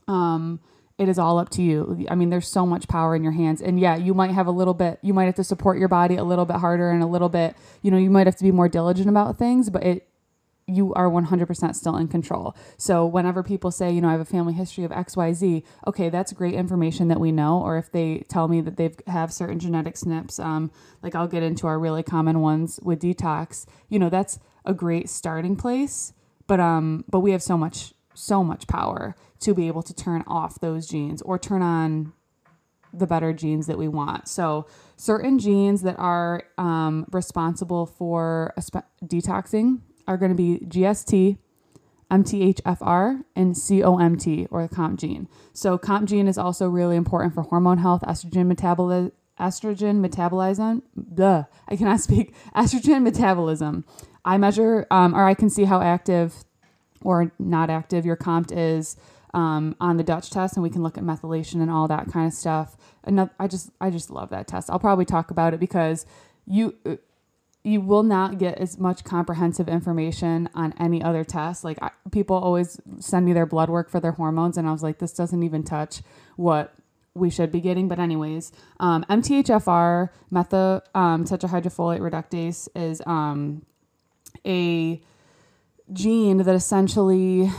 Um, 0.06 0.60
it 0.98 1.08
is 1.08 1.18
all 1.18 1.38
up 1.38 1.50
to 1.50 1.62
you. 1.62 2.06
I 2.08 2.14
mean, 2.14 2.30
there's 2.30 2.46
so 2.46 2.64
much 2.64 2.86
power 2.86 3.16
in 3.16 3.24
your 3.24 3.32
hands. 3.32 3.60
And 3.60 3.80
yeah, 3.80 3.96
you 3.96 4.14
might 4.14 4.30
have 4.30 4.46
a 4.46 4.52
little 4.52 4.74
bit, 4.74 4.98
you 5.02 5.12
might 5.12 5.24
have 5.24 5.34
to 5.36 5.44
support 5.44 5.78
your 5.78 5.88
body 5.88 6.16
a 6.16 6.24
little 6.24 6.44
bit 6.44 6.56
harder 6.56 6.90
and 6.90 7.02
a 7.02 7.06
little 7.06 7.28
bit, 7.28 7.56
you 7.82 7.90
know, 7.90 7.98
you 7.98 8.10
might 8.10 8.26
have 8.26 8.36
to 8.36 8.44
be 8.44 8.52
more 8.52 8.68
diligent 8.68 9.08
about 9.08 9.36
things, 9.36 9.70
but 9.70 9.82
it, 9.82 10.08
you 10.66 10.94
are 10.94 11.10
100% 11.10 11.74
still 11.74 11.96
in 11.96 12.08
control. 12.08 12.56
So 12.78 13.04
whenever 13.04 13.42
people 13.42 13.70
say, 13.70 13.90
you 13.90 14.00
know, 14.00 14.08
I 14.08 14.12
have 14.12 14.20
a 14.20 14.24
family 14.24 14.54
history 14.54 14.84
of 14.84 14.92
XYZ, 14.92 15.62
okay, 15.86 16.08
that's 16.08 16.32
great 16.32 16.54
information 16.54 17.08
that 17.08 17.20
we 17.20 17.32
know. 17.32 17.60
Or 17.60 17.76
if 17.76 17.90
they 17.90 18.24
tell 18.28 18.48
me 18.48 18.60
that 18.62 18.76
they 18.76 18.84
have 18.84 18.96
have 19.06 19.32
certain 19.32 19.58
genetic 19.58 19.94
SNPs, 19.94 20.42
um, 20.42 20.70
like 21.02 21.14
I'll 21.14 21.28
get 21.28 21.42
into 21.42 21.66
our 21.66 21.78
really 21.78 22.02
common 22.02 22.40
ones 22.40 22.80
with 22.82 23.00
detox, 23.00 23.66
you 23.88 23.98
know, 23.98 24.08
that's 24.08 24.38
a 24.64 24.72
great 24.72 25.10
starting 25.10 25.56
place. 25.56 26.12
But 26.46 26.60
um, 26.60 27.04
but 27.08 27.20
we 27.20 27.32
have 27.32 27.42
so 27.42 27.58
much 27.58 27.93
so 28.14 28.42
much 28.44 28.66
power 28.66 29.14
to 29.40 29.54
be 29.54 29.66
able 29.66 29.82
to 29.82 29.94
turn 29.94 30.24
off 30.26 30.60
those 30.60 30.86
genes 30.86 31.20
or 31.22 31.38
turn 31.38 31.62
on 31.62 32.12
the 32.92 33.06
better 33.06 33.32
genes 33.32 33.66
that 33.66 33.78
we 33.78 33.88
want. 33.88 34.28
So, 34.28 34.66
certain 34.96 35.38
genes 35.38 35.82
that 35.82 35.96
are 35.98 36.44
um, 36.56 37.06
responsible 37.10 37.86
for 37.86 38.54
detoxing 39.04 39.80
are 40.06 40.16
going 40.16 40.30
to 40.30 40.36
be 40.36 40.64
GST, 40.66 41.38
MTHFR, 42.10 43.24
and 43.34 43.54
COMT 43.54 44.46
or 44.50 44.66
the 44.66 44.74
COMT 44.74 44.96
gene. 44.98 45.28
So, 45.52 45.76
COMT 45.76 46.06
gene 46.06 46.28
is 46.28 46.38
also 46.38 46.68
really 46.68 46.96
important 46.96 47.34
for 47.34 47.42
hormone 47.42 47.78
health, 47.78 48.02
estrogen 48.02 48.46
metabolism. 48.46 49.12
Estrogen 49.40 49.98
metabolism, 49.98 50.84
Duh, 51.12 51.42
I 51.66 51.74
cannot 51.74 51.98
speak. 52.08 52.36
Estrogen 52.54 53.02
metabolism. 53.02 53.84
I 54.24 54.38
measure, 54.38 54.86
um, 54.92 55.12
or 55.12 55.24
I 55.24 55.34
can 55.34 55.50
see 55.50 55.64
how 55.64 55.80
active 55.80 56.44
or 57.04 57.32
not 57.38 57.70
active 57.70 58.04
your 58.04 58.16
COMT 58.16 58.50
is 58.50 58.96
um, 59.34 59.76
on 59.80 59.96
the 59.96 60.04
Dutch 60.04 60.30
test, 60.30 60.56
and 60.56 60.62
we 60.62 60.70
can 60.70 60.82
look 60.82 60.96
at 60.96 61.04
methylation 61.04 61.60
and 61.60 61.70
all 61.70 61.86
that 61.88 62.10
kind 62.10 62.26
of 62.26 62.32
stuff. 62.32 62.76
And 63.04 63.28
I 63.38 63.46
just 63.46 63.70
I 63.80 63.90
just 63.90 64.10
love 64.10 64.30
that 64.30 64.48
test. 64.48 64.70
I'll 64.70 64.78
probably 64.78 65.04
talk 65.04 65.30
about 65.30 65.54
it 65.54 65.60
because 65.60 66.06
you 66.46 66.74
you 67.64 67.80
will 67.80 68.02
not 68.02 68.38
get 68.38 68.58
as 68.58 68.78
much 68.78 69.04
comprehensive 69.04 69.68
information 69.68 70.50
on 70.54 70.74
any 70.78 71.02
other 71.02 71.24
test. 71.24 71.64
Like 71.64 71.78
I, 71.82 71.90
people 72.12 72.36
always 72.36 72.80
send 73.00 73.24
me 73.24 73.32
their 73.32 73.46
blood 73.46 73.70
work 73.70 73.90
for 73.90 74.00
their 74.00 74.12
hormones, 74.12 74.56
and 74.56 74.68
I 74.68 74.72
was 74.72 74.82
like, 74.82 74.98
this 74.98 75.12
doesn't 75.12 75.42
even 75.42 75.64
touch 75.64 76.02
what 76.36 76.74
we 77.14 77.30
should 77.30 77.50
be 77.50 77.60
getting. 77.60 77.88
But 77.88 77.98
anyways, 77.98 78.52
um, 78.80 79.04
MTHFR, 79.08 80.10
methyl 80.30 80.82
um, 80.94 81.24
tetrahydrofolate 81.24 82.00
reductase, 82.00 82.68
is 82.76 83.00
um, 83.06 83.64
a 84.46 85.00
gene 85.92 86.38
that 86.38 86.54
essentially 86.54 87.50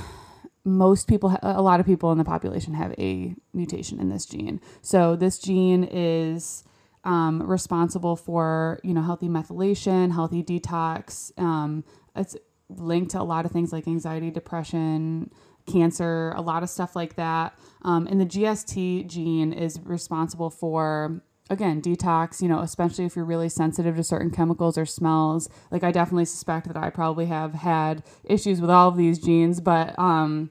most 0.63 1.07
people, 1.07 1.37
a 1.43 1.61
lot 1.61 1.79
of 1.79 1.85
people 1.85 2.11
in 2.11 2.17
the 2.17 2.23
population 2.23 2.73
have 2.73 2.93
a 2.97 3.35
mutation 3.53 3.99
in 3.99 4.09
this 4.09 4.25
gene. 4.25 4.59
So 4.81 5.15
this 5.15 5.37
gene 5.37 5.83
is 5.83 6.63
um, 7.03 7.43
responsible 7.43 8.15
for 8.15 8.79
you 8.83 8.93
know 8.93 9.03
healthy 9.03 9.27
methylation, 9.27 10.11
healthy 10.11 10.43
detox. 10.43 11.31
Um, 11.39 11.83
it's 12.15 12.35
linked 12.69 13.11
to 13.11 13.21
a 13.21 13.23
lot 13.23 13.45
of 13.45 13.51
things 13.51 13.71
like 13.71 13.87
anxiety, 13.87 14.31
depression, 14.31 15.29
cancer, 15.67 16.33
a 16.35 16.41
lot 16.41 16.63
of 16.63 16.69
stuff 16.69 16.95
like 16.95 17.15
that. 17.15 17.57
Um, 17.83 18.07
and 18.07 18.19
the 18.19 18.25
GST 18.25 19.07
gene 19.07 19.53
is 19.53 19.79
responsible 19.83 20.49
for 20.49 21.21
again, 21.49 21.81
detox, 21.81 22.41
you 22.41 22.47
know, 22.47 22.59
especially 22.59 23.05
if 23.05 23.15
you're 23.15 23.25
really 23.25 23.49
sensitive 23.49 23.95
to 23.95 24.03
certain 24.03 24.31
chemicals 24.31 24.77
or 24.77 24.85
smells. 24.85 25.49
Like 25.71 25.83
I 25.83 25.91
definitely 25.91 26.25
suspect 26.25 26.67
that 26.67 26.77
I 26.77 26.89
probably 26.89 27.27
have 27.27 27.53
had 27.53 28.03
issues 28.23 28.61
with 28.61 28.69
all 28.69 28.89
of 28.89 28.97
these 28.97 29.19
genes, 29.19 29.59
but 29.61 29.97
um 29.99 30.49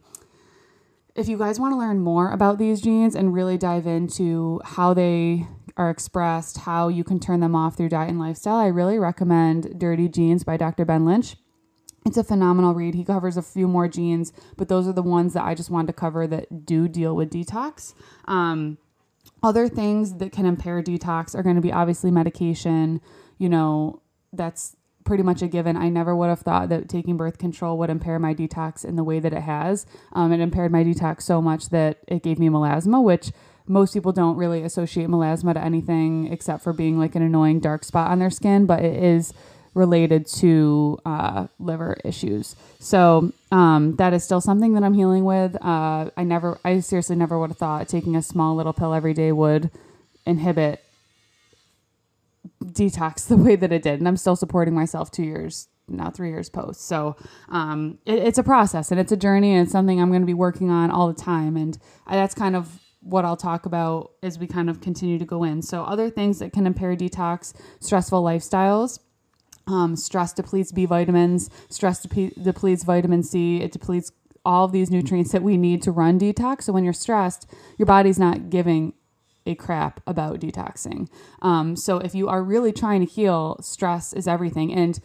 if 1.15 1.29
you 1.29 1.39
guys 1.39 1.61
want 1.61 1.73
to 1.73 1.79
learn 1.79 2.01
more 2.01 2.33
about 2.33 2.59
these 2.59 2.81
genes 2.81 3.15
and 3.15 3.33
really 3.33 3.57
dive 3.57 3.87
into 3.87 4.61
how 4.65 4.93
they 4.93 5.47
are 5.77 5.89
expressed, 5.89 6.59
how 6.59 6.89
you 6.89 7.05
can 7.05 7.21
turn 7.21 7.41
them 7.41 7.55
off 7.55 7.77
through 7.77 7.89
diet 7.89 8.11
and 8.11 8.19
lifestyle, 8.19 8.57
I 8.57 8.67
really 8.67 8.99
recommend 8.99 9.79
Dirty 9.79 10.09
Genes 10.09 10.43
by 10.43 10.57
Dr. 10.57 10.85
Ben 10.85 11.05
Lynch. 11.05 11.37
It's 12.05 12.17
a 12.17 12.25
phenomenal 12.25 12.75
read. 12.75 12.95
He 12.95 13.05
covers 13.05 13.37
a 13.37 13.43
few 13.43 13.67
more 13.67 13.89
genes, 13.89 14.33
but 14.57 14.69
those 14.69 14.87
are 14.87 14.93
the 14.93 15.03
ones 15.03 15.33
that 15.35 15.45
I 15.45 15.55
just 15.55 15.71
wanted 15.71 15.87
to 15.87 15.93
cover 15.95 16.27
that 16.27 16.67
do 16.67 16.87
deal 16.89 17.17
with 17.17 17.31
detox. 17.31 17.95
Um, 18.27 18.79
other 19.45 19.69
things 19.69 20.15
that 20.15 20.33
can 20.33 20.47
impair 20.47 20.83
detox 20.83 21.35
are 21.35 21.43
going 21.43 21.57
to 21.57 21.63
be 21.63 21.71
obviously 21.71 22.11
medication. 22.11 23.01
You 23.39 23.51
know, 23.51 24.03
that's 24.33 24.75
pretty 25.05 25.23
much 25.23 25.43
a 25.43 25.49
given. 25.49 25.77
I 25.77 25.91
never 25.91 26.17
would 26.17 26.31
have 26.31 26.41
thought 26.41 26.71
that 26.71 26.89
taking 26.89 27.19
birth 27.19 27.37
control 27.37 27.77
would 27.79 27.91
impair 27.91 28.19
my 28.19 28.35
detox 28.35 28.87
in 28.87 28.97
the 28.97 29.05
way 29.05 29.21
that 29.21 29.35
it 29.35 29.43
has. 29.43 29.85
Um, 30.15 30.33
it 30.33 30.41
impaired 30.41 30.73
my 30.73 30.83
detox 30.83 31.23
so 31.23 31.43
much 31.43 31.69
that 31.69 31.99
it 32.09 32.23
gave 32.23 32.39
me 32.39 32.49
melasma, 32.49 33.05
which 33.05 33.33
most 33.67 33.93
people 33.93 34.13
don't 34.13 34.37
really 34.37 34.63
associate 34.63 35.09
melasma 35.09 35.53
to 35.53 35.63
anything 35.63 36.33
except 36.33 36.63
for 36.65 36.73
being 36.73 36.99
like 36.99 37.15
an 37.15 37.23
annoying 37.23 37.61
dark 37.61 37.85
spot 37.85 38.11
on 38.11 38.19
their 38.19 38.31
skin, 38.31 38.65
but 38.65 38.83
it 38.83 39.03
is 39.03 39.35
related 39.75 40.27
to 40.27 40.99
uh, 41.05 41.47
liver 41.59 41.97
issues. 42.05 42.57
So 42.79 43.33
um, 43.51 43.97
that 43.97 44.13
is 44.13 44.25
still 44.25 44.41
something 44.41 44.75
that 44.75 44.85
I'm 44.85 44.95
healing 44.95 45.25
with. 45.25 45.57
Uh, 45.57 46.11
I 46.17 46.25
never, 46.25 46.59
I 46.65 46.81
seriously 46.81 47.17
never 47.17 47.39
would 47.39 47.51
have 47.51 47.59
thought 47.59 47.89
taking 47.89 48.17
a 48.17 48.23
small 48.23 48.55
little 48.55 48.73
pill 48.73 48.95
every 48.95 49.15
day 49.15 49.33
would 49.33 49.71
inhibit 50.27 50.85
detox 52.65 53.27
the 53.27 53.37
way 53.37 53.57
that 53.57 53.73
it 53.73 53.83
did. 53.83 53.99
And 53.99 54.09
I'm 54.09 54.17
still 54.17 54.37
supporting 54.37 54.75
myself 54.75 55.11
two 55.11 55.25
years 55.25 55.69
now 55.89 56.11
three 56.11 56.31
years 56.31 56.49
post. 56.49 56.87
So 56.87 57.17
um, 57.51 57.99
it, 58.07 58.19
it's 58.19 58.39
a 58.39 58.43
process 58.43 58.91
and 58.91 58.99
it's 58.99 59.13
a 59.13 59.17
journey 59.17 59.53
and 59.53 59.63
it's 59.63 59.73
something 59.73 60.01
I'm 60.01 60.09
going 60.09 60.23
to 60.23 60.27
be 60.27 60.35
working 60.35 60.71
on 60.71 60.91
all 60.91 61.09
the 61.09 61.21
time. 61.21 61.57
And 61.57 61.77
I, 62.07 62.17
that's 62.17 62.35
kind 62.35 62.57
of 62.57 62.81
what 63.01 63.25
I'll 63.25 63.37
talk 63.37 63.67
about 63.67 64.13
as 64.23 64.39
we 64.39 64.47
kind 64.47 64.71
of 64.71 64.81
continue 64.81 65.19
to 65.19 65.25
go 65.27 65.45
in. 65.45 65.61
So 65.61 65.85
other 65.85 66.09
things 66.09 66.39
that 66.39 66.53
can 66.53 66.67
impair 66.67 66.97
detox, 66.97 67.53
stressful 67.81 68.23
lifestyles. 68.23 68.99
Um, 69.67 69.97
stress 69.97 70.33
depletes 70.33 70.73
B 70.73 70.87
vitamins. 70.87 71.51
Stress 71.69 72.03
de- 72.03 72.33
depletes 72.41 72.85
vitamin 72.85 73.23
C. 73.23 73.61
It 73.63 73.73
depletes 73.73 74.13
all 74.45 74.67
of 74.67 74.73
these 74.73 74.91
nutrients 74.91 75.33
that 75.33 75.43
we 75.43 75.57
need 75.57 75.83
to 75.83 75.91
run 75.91 76.19
detox. 76.19 76.65
So 76.65 76.73
when 76.73 76.85
you're 76.85 76.93
stressed, 76.93 77.51
your 77.79 77.87
body's 77.87 78.19
not 78.19 78.51
giving 78.51 78.93
a 79.47 79.55
crap 79.55 80.01
about 80.07 80.41
detoxing. 80.41 81.09
Um, 81.43 81.77
so 81.77 81.99
if 81.99 82.15
you 82.15 82.29
are 82.29 82.43
really 82.43 82.73
trying 82.73 83.01
to 83.01 83.07
heal, 83.11 83.59
stress 83.61 84.13
is 84.13 84.27
everything. 84.27 84.73
And 84.73 85.01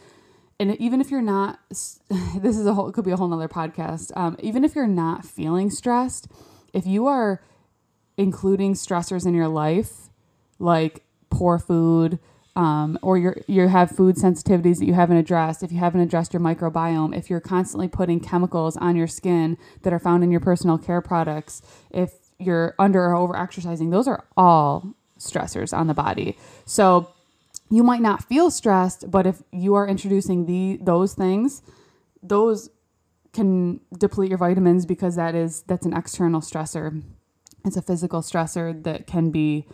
and 0.58 0.76
even 0.78 1.00
if 1.00 1.10
you're 1.10 1.22
not, 1.22 1.58
this 1.70 2.58
is 2.58 2.66
a 2.66 2.74
whole 2.74 2.92
could 2.92 3.04
be 3.04 3.10
a 3.10 3.16
whole 3.16 3.28
nother 3.28 3.48
podcast. 3.48 4.12
Um, 4.16 4.36
even 4.40 4.64
if 4.64 4.74
you're 4.74 4.86
not 4.86 5.24
feeling 5.24 5.70
stressed, 5.70 6.28
if 6.72 6.86
you 6.86 7.06
are 7.06 7.42
including 8.16 8.74
stressors 8.74 9.26
in 9.26 9.34
your 9.34 9.48
life, 9.48 10.10
like 10.58 11.02
poor 11.30 11.58
food, 11.58 12.18
um, 12.60 12.98
or 13.00 13.16
you 13.16 13.32
you 13.46 13.68
have 13.68 13.90
food 13.90 14.16
sensitivities 14.16 14.80
that 14.80 14.84
you 14.84 14.92
haven't 14.92 15.16
addressed, 15.16 15.62
if 15.62 15.72
you 15.72 15.78
haven't 15.78 16.02
addressed 16.02 16.34
your 16.34 16.42
microbiome, 16.42 17.16
if 17.16 17.30
you're 17.30 17.40
constantly 17.40 17.88
putting 17.88 18.20
chemicals 18.20 18.76
on 18.76 18.96
your 18.96 19.06
skin 19.06 19.56
that 19.80 19.94
are 19.94 19.98
found 19.98 20.22
in 20.22 20.30
your 20.30 20.40
personal 20.40 20.76
care 20.76 21.00
products, 21.00 21.62
if 21.90 22.12
you're 22.38 22.74
under 22.78 23.02
or 23.02 23.16
over 23.16 23.34
exercising, 23.34 23.88
those 23.88 24.06
are 24.06 24.26
all 24.36 24.94
stressors 25.18 25.74
on 25.74 25.86
the 25.86 25.94
body. 25.94 26.36
So 26.66 27.08
you 27.70 27.82
might 27.82 28.02
not 28.02 28.24
feel 28.24 28.50
stressed, 28.50 29.10
but 29.10 29.26
if 29.26 29.42
you 29.50 29.74
are 29.74 29.88
introducing 29.88 30.44
the 30.44 30.78
those 30.82 31.14
things, 31.14 31.62
those 32.22 32.68
can 33.32 33.80
deplete 33.96 34.28
your 34.28 34.38
vitamins 34.38 34.84
because 34.84 35.16
that 35.16 35.34
is 35.34 35.62
that's 35.62 35.86
an 35.86 35.96
external 35.96 36.42
stressor. 36.42 37.02
It's 37.64 37.78
a 37.78 37.82
physical 37.82 38.20
stressor 38.20 38.82
that 38.82 39.06
can 39.06 39.30
be, 39.30 39.66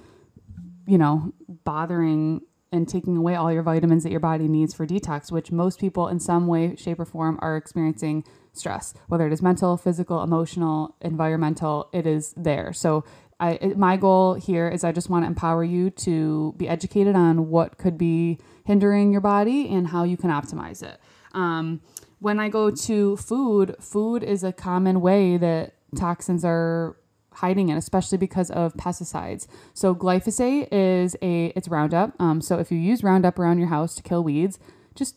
you 0.87 0.99
know, 0.99 1.33
bothering 1.65 2.43
and 2.73 2.89
taking 2.89 3.17
away 3.17 3.35
all 3.35 3.53
your 3.53 3.63
vitamins 3.63 4.03
that 4.03 4.11
your 4.11 4.21
body 4.21 4.49
needs 4.49 4.75
for 4.75 4.87
detox, 4.87 5.31
which 5.31 5.53
most 5.53 5.79
people 5.79 6.09
in 6.09 6.19
some 6.19 6.47
way, 6.47 6.75
shape, 6.77 6.99
or 6.99 7.05
form 7.05 7.39
are 7.41 7.57
experiencing 7.57 8.25
stress, 8.53 8.95
whether 9.09 9.27
it 9.27 9.33
is 9.33 9.43
mental, 9.43 9.77
physical, 9.77 10.23
emotional, 10.23 10.97
environmental, 11.01 11.89
it 11.93 12.07
is 12.07 12.35
there. 12.37 12.73
So 12.73 13.05
I 13.39 13.75
my 13.77 13.97
goal 13.97 14.35
here 14.35 14.69
is 14.69 14.83
I 14.83 14.93
just 14.93 15.11
want 15.11 15.25
to 15.25 15.27
empower 15.27 15.63
you 15.63 15.91
to 15.91 16.55
be 16.57 16.69
educated 16.69 17.15
on 17.15 17.51
what 17.51 17.77
could 17.77 17.99
be 17.99 18.39
hindering 18.65 19.13
your 19.13 19.21
body 19.21 19.69
and 19.69 19.89
how 19.89 20.05
you 20.05 20.17
can 20.17 20.31
optimize 20.31 20.83
it. 20.83 20.99
Um, 21.33 21.83
when 22.19 22.41
I 22.41 22.49
go 22.49 22.71
to 22.71 23.17
food, 23.17 23.77
food 23.79 24.23
is 24.23 24.43
a 24.43 24.53
common 24.53 25.03
way 25.03 25.37
that 25.37 25.75
toxins 25.95 26.45
are 26.45 26.97
hiding 27.37 27.69
it, 27.69 27.77
especially 27.77 28.19
because 28.19 28.51
of 28.51 28.75
pesticides. 28.75 29.47
So 29.75 29.95
glyphosate 29.95 30.69
is 30.73 31.17
a 31.23 31.53
it's 31.57 31.69
Roundup. 31.69 32.15
Um, 32.21 32.41
so 32.41 32.59
if 32.59 32.71
you 32.71 32.79
use 32.79 33.03
Roundup 33.03 33.39
around 33.39 33.59
your 33.59 33.69
house 33.69 33.95
to 33.97 34.03
kill 34.03 34.25
weeds, 34.25 34.59
just 34.95 35.17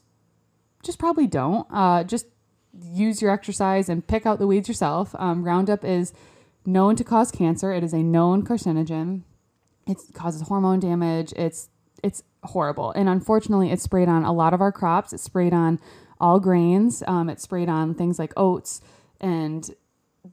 just 0.84 1.00
probably 1.00 1.28
don't. 1.28 1.68
Uh, 1.72 2.04
just 2.04 2.28
use 2.82 3.22
your 3.22 3.32
exercise 3.32 3.90
and 3.90 4.06
pick 4.06 4.26
out 4.26 4.40
the 4.40 4.48
weeds 4.48 4.68
yourself. 4.68 5.16
Um, 5.18 5.44
Roundup 5.44 5.84
is 5.84 6.14
known 6.66 6.96
to 6.98 7.04
cause 7.04 7.32
cancer. 7.32 7.72
It 7.72 7.84
is 7.84 7.94
a 7.94 8.04
known 8.04 8.46
carcinogen. 8.46 9.24
It 9.88 9.98
causes 10.14 10.44
hormone 10.44 10.80
damage. 10.80 11.34
It's 11.36 11.70
it's 12.04 12.24
horrible, 12.44 12.92
and 12.92 13.10
unfortunately, 13.10 13.72
it's 13.72 13.84
sprayed 13.84 14.10
on 14.10 14.24
a 14.24 14.34
lot 14.34 14.54
of 14.54 14.62
our 14.62 14.72
crops. 14.72 15.14
It's 15.14 15.24
sprayed 15.24 15.54
on 15.54 15.80
all 16.20 16.40
grains. 16.40 17.02
Um, 17.08 17.30
it's 17.30 17.44
sprayed 17.44 17.70
on 17.70 17.94
things 17.94 18.20
like 18.20 18.34
oats 18.36 18.82
and 19.22 19.70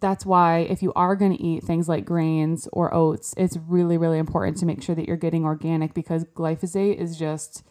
that's 0.00 0.26
why 0.26 0.58
if 0.58 0.82
you 0.82 0.92
are 0.94 1.14
going 1.16 1.36
to 1.36 1.42
eat 1.42 1.62
things 1.62 1.88
like 1.88 2.04
grains 2.04 2.68
or 2.72 2.92
oats, 2.92 3.34
it's 3.36 3.56
really, 3.56 3.96
really 3.96 4.18
important 4.18 4.56
to 4.58 4.66
make 4.66 4.82
sure 4.82 4.94
that 4.94 5.06
you're 5.06 5.16
getting 5.16 5.44
organic 5.44 5.94
because 5.94 6.24
glyphosate 6.24 6.96
is 6.96 7.18
just 7.18 7.62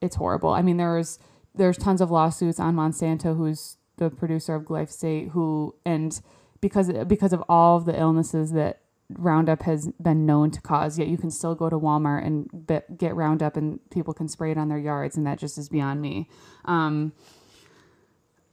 it's 0.00 0.16
horrible. 0.16 0.50
I 0.50 0.62
mean, 0.62 0.76
there's 0.76 1.18
there's 1.54 1.76
tons 1.76 2.00
of 2.00 2.10
lawsuits 2.10 2.60
on 2.60 2.76
Monsanto, 2.76 3.36
who's 3.36 3.76
the 3.96 4.10
producer 4.10 4.54
of 4.54 4.62
glyphosate, 4.62 5.30
who 5.30 5.74
and 5.84 6.20
because 6.60 6.92
because 7.06 7.32
of 7.32 7.42
all 7.48 7.76
of 7.76 7.84
the 7.84 7.98
illnesses 7.98 8.52
that 8.52 8.80
Roundup 9.10 9.62
has 9.62 9.90
been 10.00 10.26
known 10.26 10.50
to 10.52 10.60
cause, 10.60 10.98
yet 10.98 11.08
you 11.08 11.16
can 11.16 11.30
still 11.30 11.54
go 11.54 11.70
to 11.70 11.78
Walmart 11.78 12.24
and 12.24 12.98
get 12.98 13.16
Roundup 13.16 13.56
and 13.56 13.80
people 13.90 14.12
can 14.14 14.28
spray 14.28 14.52
it 14.52 14.58
on 14.58 14.68
their 14.68 14.78
yards, 14.78 15.16
and 15.16 15.26
that 15.26 15.38
just 15.38 15.58
is 15.58 15.68
beyond 15.68 16.00
me. 16.00 16.28
Um, 16.66 17.12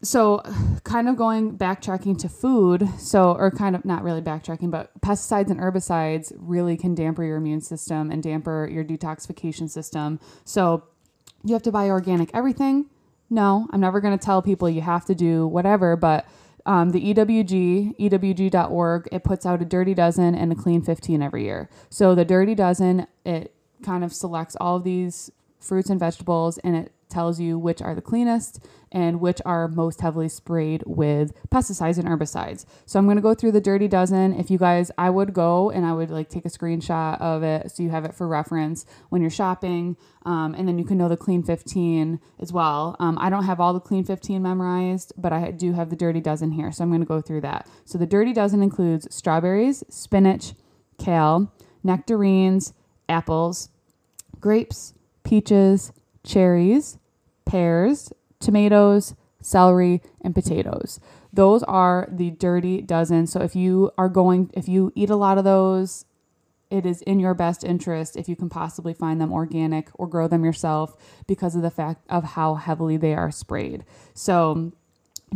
so 0.05 0.41
kind 0.83 1.09
of 1.09 1.15
going 1.15 1.57
backtracking 1.57 2.17
to 2.17 2.29
food 2.29 2.87
so 2.97 3.33
or 3.33 3.51
kind 3.51 3.75
of 3.75 3.85
not 3.85 4.03
really 4.03 4.21
backtracking 4.21 4.69
but 4.69 4.91
pesticides 5.01 5.49
and 5.49 5.59
herbicides 5.59 6.31
really 6.37 6.77
can 6.77 6.93
damper 6.93 7.23
your 7.23 7.37
immune 7.37 7.61
system 7.61 8.11
and 8.11 8.21
damper 8.23 8.69
your 8.71 8.83
detoxification 8.83 9.69
system. 9.69 10.19
So 10.43 10.83
you 11.43 11.53
have 11.53 11.63
to 11.63 11.71
buy 11.71 11.89
organic 11.89 12.29
everything? 12.33 12.85
No 13.29 13.67
i'm 13.71 13.81
never 13.81 13.99
going 13.99 14.17
to 14.17 14.23
tell 14.23 14.41
people 14.41 14.69
you 14.69 14.81
have 14.81 15.05
to 15.05 15.15
do 15.15 15.47
whatever 15.47 15.95
but 15.95 16.27
um, 16.67 16.91
the 16.91 17.13
ewg 17.13 17.97
ewg.org 17.97 19.09
it 19.11 19.23
puts 19.23 19.45
out 19.45 19.61
a 19.61 19.65
dirty 19.65 19.93
dozen 19.93 20.35
and 20.35 20.51
a 20.51 20.55
clean 20.55 20.81
15 20.81 21.21
every 21.21 21.43
year. 21.43 21.69
So 21.89 22.15
the 22.15 22.25
dirty 22.25 22.55
dozen 22.55 23.07
it 23.25 23.53
kind 23.83 24.03
of 24.03 24.13
selects 24.13 24.55
all 24.59 24.77
of 24.77 24.83
these 24.83 25.31
fruits 25.59 25.89
and 25.89 25.99
vegetables 25.99 26.57
and 26.59 26.75
it 26.75 26.91
tells 27.15 27.39
you 27.39 27.57
which 27.57 27.81
are 27.81 27.95
the 27.95 28.01
cleanest 28.01 28.59
and 28.91 29.21
which 29.21 29.41
are 29.45 29.69
most 29.69 30.01
heavily 30.01 30.27
sprayed 30.27 30.83
with 30.85 31.33
pesticides 31.49 31.97
and 31.97 32.07
herbicides. 32.09 32.65
So 32.85 32.99
I'm 32.99 33.05
going 33.05 33.15
to 33.15 33.21
go 33.21 33.33
through 33.33 33.53
the 33.53 33.61
dirty 33.61 33.87
dozen. 33.87 34.33
If 34.33 34.51
you 34.51 34.57
guys, 34.57 34.91
I 34.97 35.09
would 35.09 35.33
go 35.33 35.71
and 35.71 35.85
I 35.85 35.93
would 35.93 36.11
like 36.11 36.27
take 36.27 36.45
a 36.45 36.49
screenshot 36.49 37.19
of 37.21 37.41
it 37.41 37.71
so 37.71 37.83
you 37.83 37.89
have 37.89 38.03
it 38.03 38.13
for 38.13 38.27
reference 38.27 38.85
when 39.09 39.21
you're 39.21 39.31
shopping. 39.31 39.95
Um, 40.25 40.55
and 40.57 40.67
then 40.67 40.77
you 40.77 40.83
can 40.83 40.97
know 40.97 41.07
the 41.07 41.15
clean 41.15 41.41
15 41.41 42.19
as 42.39 42.51
well. 42.51 42.97
Um, 42.99 43.17
I 43.17 43.29
don't 43.29 43.45
have 43.45 43.61
all 43.61 43.73
the 43.73 43.79
clean 43.79 44.03
15 44.03 44.41
memorized, 44.41 45.13
but 45.17 45.31
I 45.31 45.51
do 45.51 45.71
have 45.71 45.89
the 45.89 45.95
dirty 45.95 46.19
dozen 46.19 46.51
here. 46.51 46.69
So 46.73 46.83
I'm 46.83 46.89
going 46.89 46.99
to 46.99 47.07
go 47.07 47.21
through 47.21 47.41
that. 47.41 47.69
So 47.85 47.97
the 47.97 48.05
dirty 48.05 48.33
dozen 48.33 48.61
includes 48.61 49.07
strawberries, 49.15 49.85
spinach, 49.89 50.53
kale, 50.97 51.49
nectarines, 51.81 52.73
apples, 53.07 53.69
grapes, 54.41 54.93
peaches, 55.23 55.93
cherries, 56.25 56.97
pears, 57.45 58.11
tomatoes, 58.39 59.15
celery, 59.41 60.01
and 60.21 60.33
potatoes. 60.33 60.99
Those 61.31 61.63
are 61.63 62.07
the 62.11 62.31
dirty 62.31 62.81
dozen. 62.81 63.27
So 63.27 63.41
if 63.41 63.55
you 63.55 63.91
are 63.97 64.09
going, 64.09 64.49
if 64.53 64.67
you 64.67 64.91
eat 64.95 65.09
a 65.09 65.15
lot 65.15 65.37
of 65.37 65.43
those, 65.43 66.05
it 66.71 66.85
is 66.85 67.01
in 67.03 67.19
your 67.19 67.33
best 67.33 67.63
interest 67.63 68.15
if 68.15 68.27
you 68.27 68.35
can 68.35 68.49
possibly 68.49 68.93
find 68.93 69.21
them 69.21 69.31
organic 69.31 69.89
or 69.93 70.07
grow 70.07 70.27
them 70.27 70.43
yourself 70.43 70.95
because 71.27 71.55
of 71.55 71.61
the 71.61 71.69
fact 71.69 72.03
of 72.09 72.23
how 72.23 72.55
heavily 72.55 72.97
they 72.97 73.13
are 73.13 73.31
sprayed. 73.31 73.85
So 74.13 74.73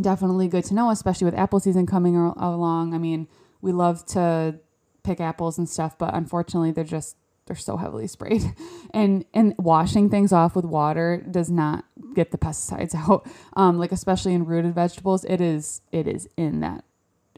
definitely 0.00 0.48
good 0.48 0.64
to 0.64 0.74
know, 0.74 0.90
especially 0.90 1.26
with 1.26 1.34
apple 1.34 1.60
season 1.60 1.86
coming 1.86 2.16
along. 2.16 2.94
I 2.94 2.98
mean, 2.98 3.28
we 3.60 3.72
love 3.72 4.04
to 4.06 4.58
pick 5.02 5.20
apples 5.20 5.58
and 5.58 5.68
stuff, 5.68 5.96
but 5.98 6.14
unfortunately, 6.14 6.72
they're 6.72 6.84
just 6.84 7.16
they're 7.50 7.56
so 7.56 7.76
heavily 7.76 8.06
sprayed. 8.06 8.54
And 8.92 9.24
and 9.32 9.54
washing 9.56 10.10
things 10.10 10.32
off 10.32 10.56
with 10.56 10.64
water 10.64 11.24
does 11.30 11.48
not 11.48 11.84
get 12.14 12.32
the 12.32 12.38
pesticides 12.38 12.92
out. 13.08 13.24
Um, 13.54 13.78
like 13.78 13.92
especially 13.92 14.34
in 14.34 14.44
rooted 14.44 14.74
vegetables, 14.74 15.24
it 15.24 15.40
is 15.40 15.80
it 15.92 16.08
is 16.08 16.28
in 16.36 16.58
that 16.60 16.84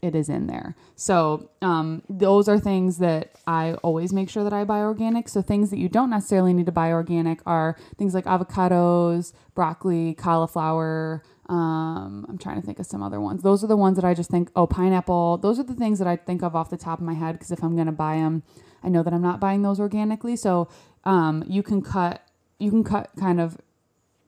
it 0.00 0.14
is 0.14 0.28
in 0.30 0.46
there. 0.46 0.74
So 0.96 1.50
um, 1.60 2.02
those 2.08 2.48
are 2.48 2.58
things 2.58 2.98
that 2.98 3.36
I 3.46 3.74
always 3.82 4.12
make 4.12 4.30
sure 4.30 4.44
that 4.44 4.52
I 4.52 4.64
buy 4.64 4.80
organic. 4.80 5.28
So 5.28 5.42
things 5.42 5.70
that 5.70 5.78
you 5.78 5.88
don't 5.88 6.10
necessarily 6.10 6.54
need 6.54 6.66
to 6.66 6.72
buy 6.72 6.90
organic 6.90 7.40
are 7.46 7.76
things 7.98 8.14
like 8.14 8.24
avocados, 8.24 9.32
broccoli, 9.54 10.14
cauliflower. 10.14 11.22
Um, 11.48 12.24
I'm 12.28 12.38
trying 12.38 12.60
to 12.60 12.66
think 12.66 12.78
of 12.78 12.86
some 12.86 13.02
other 13.02 13.20
ones. 13.20 13.42
Those 13.42 13.64
are 13.64 13.66
the 13.66 13.76
ones 13.76 13.96
that 13.96 14.04
I 14.04 14.14
just 14.14 14.30
think, 14.30 14.50
oh, 14.54 14.66
pineapple. 14.66 15.38
Those 15.38 15.58
are 15.58 15.64
the 15.64 15.74
things 15.74 15.98
that 15.98 16.08
I 16.08 16.16
think 16.16 16.42
of 16.42 16.54
off 16.54 16.70
the 16.70 16.76
top 16.76 17.00
of 17.00 17.04
my 17.04 17.14
head 17.14 17.32
because 17.32 17.50
if 17.50 17.62
I'm 17.62 17.74
going 17.74 17.86
to 17.86 17.92
buy 17.92 18.16
them, 18.16 18.42
I 18.82 18.88
know 18.88 19.02
that 19.02 19.12
I'm 19.12 19.22
not 19.22 19.40
buying 19.40 19.62
those 19.62 19.80
organically. 19.80 20.36
So 20.36 20.68
um, 21.04 21.44
you 21.46 21.62
can 21.62 21.82
cut, 21.82 22.22
you 22.58 22.70
can 22.70 22.84
cut 22.84 23.10
kind 23.18 23.40
of 23.40 23.58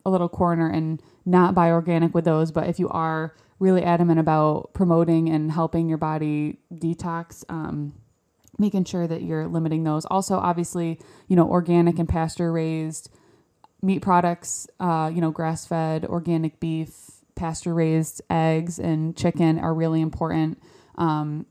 a 0.04 0.10
little 0.10 0.28
corner 0.28 0.68
and 0.68 1.00
not 1.24 1.54
buy 1.54 1.70
organic 1.70 2.14
with 2.14 2.24
those. 2.24 2.50
But 2.50 2.68
if 2.68 2.78
you 2.78 2.88
are 2.88 3.34
really 3.58 3.82
adamant 3.82 4.18
about 4.18 4.74
promoting 4.74 5.30
and 5.30 5.52
helping 5.52 5.88
your 5.88 5.98
body 5.98 6.58
detox, 6.72 7.44
um, 7.48 7.94
making 8.58 8.84
sure 8.84 9.06
that 9.06 9.22
you're 9.22 9.46
limiting 9.46 9.84
those. 9.84 10.04
Also, 10.06 10.36
obviously, 10.36 11.00
you 11.28 11.36
know, 11.36 11.48
organic 11.48 11.98
and 11.98 12.08
pasture 12.08 12.52
raised 12.52 13.10
meat 13.84 14.00
products, 14.02 14.66
uh, 14.80 15.10
you 15.12 15.20
know, 15.20 15.30
grass 15.30 15.66
fed, 15.66 16.04
organic 16.04 16.58
beef, 16.58 16.94
pasture 17.34 17.74
raised 17.74 18.22
eggs, 18.30 18.78
and 18.78 19.16
chicken 19.16 19.58
are 19.58 19.74
really 19.74 20.00
important. 20.00 20.60
Um, 20.96 21.46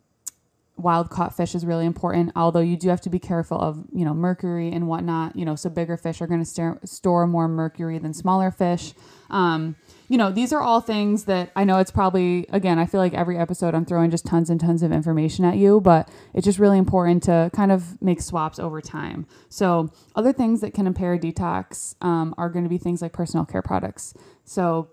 wild 0.76 1.10
caught 1.10 1.36
fish 1.36 1.54
is 1.54 1.66
really 1.66 1.86
important 1.86 2.32
although 2.36 2.60
you 2.60 2.76
do 2.76 2.90
have 2.90 3.00
to 3.00 3.10
be 3.10 3.20
careful 3.20 3.60
of 3.60 3.86
you 3.94 4.04
know 4.04 4.14
mercury 4.14 4.72
and 4.72 4.88
whatnot 4.88 5.36
you 5.36 5.46
know 5.46 5.56
so 5.56 5.70
bigger 5.70 5.96
fish 5.96 6.20
are 6.20 6.26
going 6.26 6.40
to 6.40 6.46
st- 6.46 6.90
store 6.90 7.28
more 7.28 7.48
mercury 7.48 8.00
than 8.00 8.12
smaller 8.12 8.50
fish 8.50 8.94
um, 9.30 9.76
you 10.14 10.18
know 10.18 10.32
these 10.32 10.54
are 10.54 10.62
all 10.62 10.80
things 10.80 11.26
that 11.26 11.52
i 11.56 11.64
know 11.64 11.80
it's 11.80 11.92
probably 11.92 12.46
again 12.50 12.78
i 12.78 12.86
feel 12.86 13.00
like 13.00 13.14
every 13.14 13.38
episode 13.38 13.74
i'm 13.74 13.86
throwing 13.86 14.12
just 14.12 14.26
tons 14.26 14.50
and 14.50 14.60
tons 14.60 14.84
of 14.84 14.92
information 14.92 15.44
at 15.44 15.58
you 15.58 15.82
but 15.82 16.08
it's 16.34 16.46
just 16.46 16.60
really 16.60 16.78
important 16.78 17.24
to 17.24 17.50
kind 17.54 17.72
of 17.72 18.02
make 18.02 18.22
swaps 18.22 18.60
over 18.60 18.82
time. 18.82 19.26
So 19.50 19.92
other 20.16 20.34
things 20.34 20.62
that 20.62 20.74
can 20.74 20.88
impair 20.88 21.18
detox 21.18 21.96
um, 22.02 22.34
are 22.38 22.50
going 22.50 22.64
to 22.64 22.70
be 22.70 22.78
things 22.78 23.02
like 23.02 23.14
personal 23.14 23.46
care 23.46 23.62
products. 23.62 24.14
So 24.44 24.90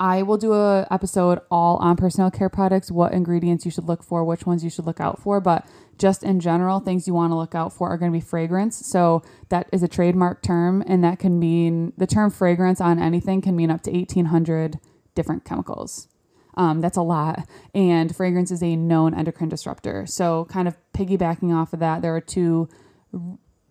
I 0.00 0.22
will 0.22 0.36
do 0.36 0.54
a 0.54 0.86
episode 0.90 1.40
all 1.50 1.76
on 1.78 1.96
personal 1.96 2.30
care 2.30 2.48
products, 2.48 2.90
what 2.90 3.12
ingredients 3.12 3.64
you 3.64 3.70
should 3.70 3.84
look 3.84 4.02
for, 4.02 4.24
which 4.24 4.46
ones 4.46 4.64
you 4.64 4.70
should 4.70 4.86
look 4.86 5.00
out 5.00 5.20
for, 5.20 5.40
but 5.40 5.66
just 5.98 6.22
in 6.22 6.40
general, 6.40 6.80
things 6.80 7.06
you 7.06 7.14
want 7.14 7.32
to 7.32 7.36
look 7.36 7.54
out 7.54 7.72
for 7.72 7.88
are 7.88 7.98
going 7.98 8.12
to 8.12 8.16
be 8.16 8.24
fragrance. 8.24 8.86
So 8.86 9.22
that 9.48 9.68
is 9.72 9.82
a 9.82 9.88
trademark 9.88 10.42
term 10.42 10.82
and 10.86 11.02
that 11.04 11.18
can 11.18 11.38
mean 11.38 11.92
the 11.96 12.06
term 12.06 12.30
fragrance 12.30 12.80
on 12.80 12.98
anything 12.98 13.40
can 13.40 13.56
mean 13.56 13.70
up 13.70 13.82
to 13.82 13.90
1800 13.90 14.78
different 15.14 15.44
chemicals. 15.44 16.08
Um, 16.56 16.80
that's 16.80 16.96
a 16.96 17.02
lot. 17.02 17.48
And 17.74 18.14
fragrance 18.14 18.50
is 18.50 18.62
a 18.62 18.74
known 18.76 19.14
endocrine 19.14 19.48
disruptor. 19.48 20.06
So, 20.06 20.46
kind 20.46 20.66
of 20.66 20.76
piggybacking 20.92 21.54
off 21.54 21.72
of 21.72 21.78
that, 21.80 22.02
there 22.02 22.14
are 22.16 22.20
two 22.20 22.68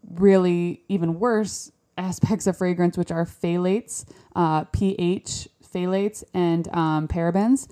really 0.10 0.84
even 0.88 1.20
worse 1.20 1.72
aspects 1.98 2.48
of 2.48 2.58
fragrance, 2.58 2.98
which 2.98 3.12
are 3.12 3.26
phthalates, 3.26 4.06
uh, 4.36 4.64
pH 4.66 5.50
phthalates 5.62 6.24
and 6.34 6.68
um, 6.74 7.08
parabens. 7.08 7.68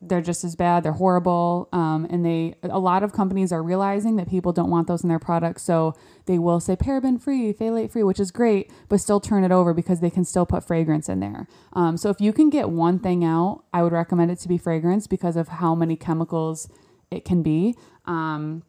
They're 0.00 0.20
just 0.20 0.44
as 0.44 0.54
bad. 0.54 0.84
They're 0.84 0.92
horrible, 0.92 1.68
um, 1.72 2.06
and 2.08 2.24
they 2.24 2.54
a 2.62 2.78
lot 2.78 3.02
of 3.02 3.12
companies 3.12 3.50
are 3.50 3.62
realizing 3.62 4.14
that 4.16 4.28
people 4.28 4.52
don't 4.52 4.70
want 4.70 4.86
those 4.86 5.02
in 5.02 5.08
their 5.08 5.18
products, 5.18 5.62
so 5.64 5.94
they 6.26 6.38
will 6.38 6.60
say 6.60 6.76
paraben 6.76 7.20
free, 7.20 7.52
phthalate 7.52 7.90
free, 7.90 8.04
which 8.04 8.20
is 8.20 8.30
great, 8.30 8.70
but 8.88 9.00
still 9.00 9.18
turn 9.18 9.42
it 9.42 9.50
over 9.50 9.74
because 9.74 9.98
they 9.98 10.10
can 10.10 10.24
still 10.24 10.46
put 10.46 10.62
fragrance 10.62 11.08
in 11.08 11.18
there. 11.18 11.48
Um, 11.72 11.96
so 11.96 12.10
if 12.10 12.20
you 12.20 12.32
can 12.32 12.48
get 12.48 12.70
one 12.70 13.00
thing 13.00 13.24
out, 13.24 13.64
I 13.72 13.82
would 13.82 13.92
recommend 13.92 14.30
it 14.30 14.38
to 14.40 14.48
be 14.48 14.56
fragrance 14.56 15.08
because 15.08 15.36
of 15.36 15.48
how 15.48 15.74
many 15.74 15.96
chemicals 15.96 16.68
it 17.10 17.24
can 17.24 17.42
be. 17.42 17.74
Um, 18.04 18.62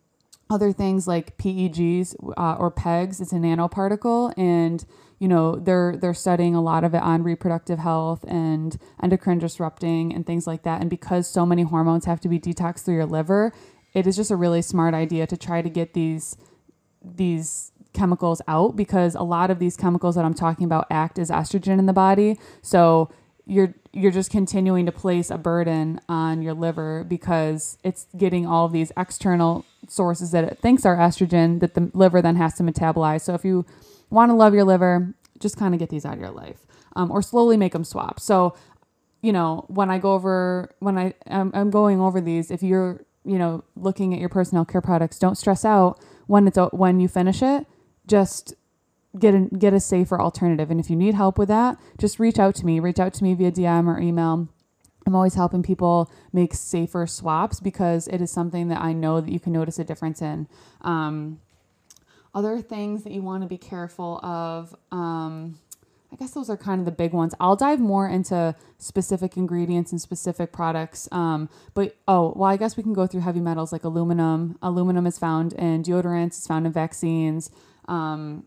other 0.49 0.71
things 0.71 1.07
like 1.07 1.37
PEGs 1.37 2.15
uh, 2.37 2.55
or 2.55 2.71
PEGs, 2.71 3.21
it's 3.21 3.31
a 3.31 3.35
nanoparticle, 3.35 4.33
and 4.37 4.85
you 5.19 5.27
know 5.27 5.55
they're 5.55 5.95
they're 5.97 6.13
studying 6.13 6.55
a 6.55 6.61
lot 6.61 6.83
of 6.83 6.93
it 6.93 7.01
on 7.01 7.23
reproductive 7.23 7.79
health 7.79 8.23
and 8.27 8.77
endocrine 9.01 9.39
disrupting 9.39 10.13
and 10.13 10.25
things 10.25 10.47
like 10.47 10.63
that. 10.63 10.81
And 10.81 10.89
because 10.89 11.27
so 11.27 11.45
many 11.45 11.63
hormones 11.63 12.05
have 12.05 12.19
to 12.21 12.29
be 12.29 12.39
detoxed 12.39 12.85
through 12.85 12.95
your 12.95 13.05
liver 13.05 13.53
it 13.93 14.07
is 14.07 14.15
just 14.15 14.31
a 14.31 14.35
really 14.35 14.61
smart 14.61 14.93
idea 14.93 15.25
to 15.27 15.37
try 15.37 15.61
to 15.61 15.69
get 15.69 15.93
these 15.93 16.37
these 17.03 17.71
chemicals 17.93 18.41
out 18.47 18.75
because 18.75 19.15
a 19.15 19.23
lot 19.23 19.49
of 19.49 19.57
these 19.59 19.75
chemicals 19.75 20.15
that 20.15 20.23
I'm 20.23 20.33
talking 20.33 20.65
about 20.65 20.85
act 20.91 21.17
as 21.17 21.29
estrogen 21.31 21.79
in 21.79 21.85
the 21.85 21.93
body. 21.93 22.37
So 22.61 23.09
you're 23.49 23.73
you're 23.91 24.11
just 24.11 24.29
continuing 24.31 24.85
to 24.85 24.91
place 24.91 25.31
a 25.31 25.37
burden 25.37 25.99
on 26.07 26.41
your 26.41 26.53
liver 26.53 27.03
because 27.03 27.77
it's 27.83 28.05
getting 28.15 28.45
all 28.45 28.69
these 28.69 28.91
external 28.95 29.65
sources 29.87 30.31
that 30.31 30.43
it 30.43 30.59
thinks 30.59 30.85
are 30.85 30.95
estrogen 30.95 31.59
that 31.59 31.73
the 31.73 31.89
liver 31.93 32.21
then 32.21 32.35
has 32.35 32.53
to 32.53 32.63
metabolize 32.63 33.21
so 33.21 33.33
if 33.33 33.43
you 33.43 33.65
want 34.09 34.29
to 34.29 34.33
love 34.35 34.53
your 34.53 34.63
liver, 34.63 35.13
just 35.39 35.57
kind 35.57 35.73
of 35.73 35.79
get 35.79 35.89
these 35.89 36.05
out 36.05 36.13
of 36.13 36.19
your 36.19 36.31
life 36.31 36.65
um, 36.95 37.11
or 37.11 37.21
slowly 37.21 37.57
make 37.57 37.73
them 37.73 37.83
swap. 37.83 38.19
So, 38.19 38.55
you 39.21 39.31
know, 39.31 39.65
when 39.67 39.89
I 39.89 39.97
go 39.97 40.13
over, 40.13 40.73
when 40.79 40.97
I, 40.97 41.13
I'm, 41.27 41.51
I'm 41.53 41.69
going 41.69 41.99
over 41.99 42.21
these, 42.21 42.51
if 42.51 42.63
you're, 42.63 43.01
you 43.25 43.37
know, 43.37 43.63
looking 43.75 44.13
at 44.13 44.19
your 44.19 44.29
personal 44.29 44.65
care 44.65 44.81
products, 44.81 45.19
don't 45.19 45.35
stress 45.35 45.63
out 45.65 45.99
when 46.27 46.47
it's, 46.47 46.57
when 46.71 46.99
you 46.99 47.07
finish 47.07 47.41
it, 47.41 47.65
just 48.07 48.53
get 49.17 49.33
a, 49.33 49.47
get 49.57 49.73
a 49.73 49.79
safer 49.79 50.19
alternative. 50.19 50.69
And 50.69 50.79
if 50.79 50.89
you 50.89 50.95
need 50.95 51.15
help 51.15 51.37
with 51.37 51.47
that, 51.47 51.77
just 51.97 52.19
reach 52.19 52.37
out 52.37 52.55
to 52.55 52.65
me, 52.65 52.79
reach 52.79 52.99
out 52.99 53.13
to 53.15 53.23
me 53.23 53.33
via 53.33 53.51
DM 53.51 53.87
or 53.87 53.99
email. 53.99 54.47
I'm 55.07 55.15
always 55.15 55.33
helping 55.33 55.63
people 55.63 56.11
make 56.31 56.53
safer 56.53 57.07
swaps 57.07 57.59
because 57.59 58.07
it 58.09 58.21
is 58.21 58.31
something 58.31 58.67
that 58.67 58.81
I 58.81 58.93
know 58.93 59.21
that 59.21 59.31
you 59.31 59.39
can 59.39 59.53
notice 59.53 59.79
a 59.79 59.83
difference 59.83 60.21
in. 60.21 60.47
Um, 60.81 61.39
other 62.35 62.61
things 62.61 63.03
that 63.03 63.11
you 63.11 63.23
want 63.23 63.41
to 63.41 63.49
be 63.49 63.57
careful 63.57 64.19
of, 64.23 64.75
um, 64.91 65.57
I 66.11 66.15
guess 66.15 66.31
those 66.31 66.49
are 66.49 66.57
kind 66.57 66.79
of 66.79 66.85
the 66.85 66.91
big 66.91 67.13
ones. 67.13 67.33
I'll 67.39 67.55
dive 67.55 67.79
more 67.79 68.07
into 68.07 68.55
specific 68.77 69.37
ingredients 69.37 69.91
and 69.91 70.01
specific 70.01 70.51
products. 70.51 71.07
Um, 71.11 71.49
but 71.73 71.95
oh, 72.07 72.33
well, 72.35 72.49
I 72.49 72.57
guess 72.57 72.77
we 72.77 72.83
can 72.83 72.93
go 72.93 73.07
through 73.07 73.21
heavy 73.21 73.39
metals 73.39 73.71
like 73.71 73.83
aluminum. 73.83 74.57
Aluminum 74.61 75.05
is 75.07 75.17
found 75.17 75.53
in 75.53 75.83
deodorants, 75.83 76.37
it's 76.37 76.47
found 76.47 76.65
in 76.65 76.71
vaccines, 76.71 77.51
um, 77.87 78.45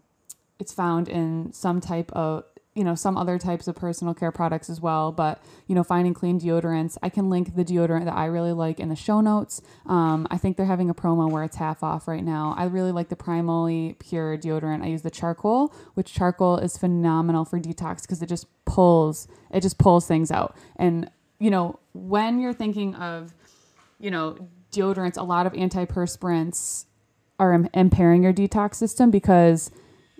it's 0.62 0.72
found 0.72 1.08
in 1.08 1.52
some 1.52 1.80
type 1.80 2.10
of 2.12 2.44
you 2.74 2.84
know 2.84 2.94
some 2.94 3.18
other 3.18 3.36
types 3.38 3.68
of 3.68 3.74
personal 3.74 4.14
care 4.14 4.32
products 4.32 4.70
as 4.70 4.80
well 4.80 5.12
but 5.12 5.42
you 5.66 5.74
know 5.74 5.82
finding 5.82 6.14
clean 6.14 6.40
deodorants 6.40 6.96
i 7.02 7.08
can 7.08 7.28
link 7.28 7.54
the 7.54 7.64
deodorant 7.64 8.04
that 8.04 8.14
i 8.14 8.24
really 8.24 8.52
like 8.52 8.80
in 8.80 8.88
the 8.88 8.96
show 8.96 9.20
notes. 9.20 9.60
Um, 9.86 10.26
i 10.30 10.38
think 10.38 10.56
they're 10.56 10.64
having 10.64 10.88
a 10.88 10.94
promo 10.94 11.28
where 11.28 11.42
it's 11.42 11.56
half 11.56 11.82
off 11.82 12.06
right 12.08 12.24
now. 12.24 12.54
I 12.56 12.64
really 12.64 12.92
like 12.92 13.08
the 13.08 13.16
primally 13.16 13.98
pure 13.98 14.38
deodorant. 14.38 14.82
I 14.82 14.86
use 14.86 15.02
the 15.02 15.10
charcoal 15.10 15.74
which 15.94 16.14
charcoal 16.14 16.56
is 16.58 16.78
phenomenal 16.78 17.44
for 17.44 17.58
detox 17.58 18.02
because 18.02 18.22
it 18.22 18.28
just 18.28 18.46
pulls 18.64 19.28
it 19.50 19.60
just 19.60 19.78
pulls 19.78 20.06
things 20.06 20.30
out. 20.30 20.56
And 20.76 21.10
you 21.40 21.50
know 21.50 21.80
when 21.92 22.40
you're 22.40 22.54
thinking 22.54 22.94
of 22.94 23.34
you 23.98 24.10
know 24.10 24.48
deodorants 24.72 25.18
a 25.18 25.22
lot 25.22 25.44
of 25.46 25.52
antiperspirants 25.52 26.86
are 27.38 27.52
Im- 27.52 27.68
impairing 27.74 28.22
your 28.22 28.32
detox 28.32 28.76
system 28.76 29.10
because 29.10 29.70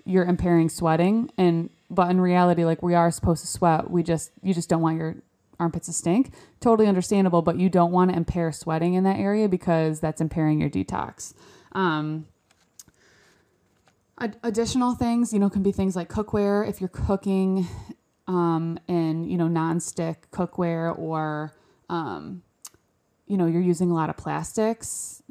you're 0.05 0.25
impairing 0.25 0.69
sweating 0.69 1.29
and 1.37 1.69
but 1.89 2.09
in 2.09 2.19
reality 2.19 2.65
like 2.65 2.81
we 2.81 2.93
are 2.93 3.11
supposed 3.11 3.41
to 3.41 3.47
sweat. 3.47 3.89
We 3.89 4.03
just 4.03 4.31
you 4.41 4.53
just 4.53 4.69
don't 4.69 4.81
want 4.81 4.97
your 4.97 5.15
armpits 5.59 5.87
to 5.87 5.93
stink. 5.93 6.31
Totally 6.59 6.87
understandable 6.87 7.41
but 7.41 7.57
you 7.57 7.69
don't 7.69 7.91
want 7.91 8.11
to 8.11 8.17
impair 8.17 8.51
sweating 8.51 8.93
in 8.95 9.03
that 9.03 9.17
area 9.17 9.47
because 9.47 9.99
that's 9.99 10.21
impairing 10.21 10.59
your 10.59 10.69
detox. 10.69 11.33
Um, 11.73 12.27
ad- 14.19 14.37
additional 14.43 14.95
things 14.95 15.33
you 15.33 15.39
know 15.39 15.49
can 15.49 15.63
be 15.63 15.71
things 15.71 15.95
like 15.95 16.09
cookware. 16.09 16.67
If 16.67 16.81
you're 16.81 16.89
cooking 16.89 17.67
um, 18.27 18.79
in 18.87 19.25
you 19.25 19.37
know 19.37 19.47
non-stick 19.47 20.29
cookware 20.31 20.97
or 20.97 21.53
um, 21.89 22.41
you 23.27 23.37
know 23.37 23.45
you're 23.45 23.61
using 23.61 23.91
a 23.91 23.93
lot 23.93 24.09
of 24.09 24.17
plastics 24.17 25.21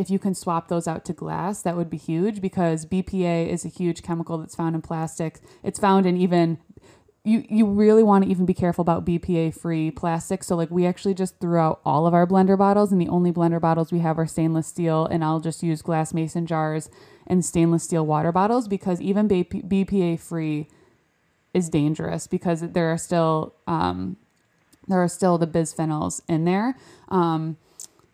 if 0.00 0.08
you 0.08 0.18
can 0.18 0.34
swap 0.34 0.68
those 0.68 0.88
out 0.88 1.04
to 1.04 1.12
glass, 1.12 1.60
that 1.62 1.76
would 1.76 1.90
be 1.90 1.98
huge 1.98 2.40
because 2.40 2.86
BPA 2.86 3.48
is 3.48 3.66
a 3.66 3.68
huge 3.68 4.02
chemical 4.02 4.38
that's 4.38 4.54
found 4.54 4.74
in 4.74 4.80
plastics. 4.80 5.40
It's 5.62 5.78
found 5.78 6.06
in 6.06 6.16
even 6.16 6.58
you 7.22 7.44
you 7.50 7.66
really 7.66 8.02
want 8.02 8.24
to 8.24 8.30
even 8.30 8.46
be 8.46 8.54
careful 8.54 8.80
about 8.80 9.04
BPA 9.04 9.54
free 9.54 9.90
plastic. 9.90 10.42
So 10.42 10.56
like 10.56 10.70
we 10.70 10.86
actually 10.86 11.12
just 11.12 11.38
threw 11.38 11.58
out 11.58 11.80
all 11.84 12.06
of 12.06 12.14
our 12.14 12.26
blender 12.26 12.56
bottles 12.56 12.92
and 12.92 13.00
the 13.00 13.08
only 13.08 13.30
blender 13.30 13.60
bottles 13.60 13.92
we 13.92 13.98
have 13.98 14.18
are 14.18 14.26
stainless 14.26 14.66
steel 14.66 15.04
and 15.04 15.22
I'll 15.22 15.38
just 15.38 15.62
use 15.62 15.82
glass 15.82 16.14
mason 16.14 16.46
jars 16.46 16.88
and 17.26 17.44
stainless 17.44 17.84
steel 17.84 18.06
water 18.06 18.32
bottles 18.32 18.68
because 18.68 19.02
even 19.02 19.28
BPA 19.28 20.18
free 20.18 20.68
is 21.52 21.68
dangerous 21.68 22.26
because 22.26 22.62
there 22.62 22.90
are 22.90 22.98
still 22.98 23.54
um, 23.66 24.16
there 24.88 25.02
are 25.02 25.08
still 25.08 25.36
the 25.36 25.46
bisphenols 25.46 26.22
in 26.26 26.46
there. 26.46 26.74
Um, 27.10 27.58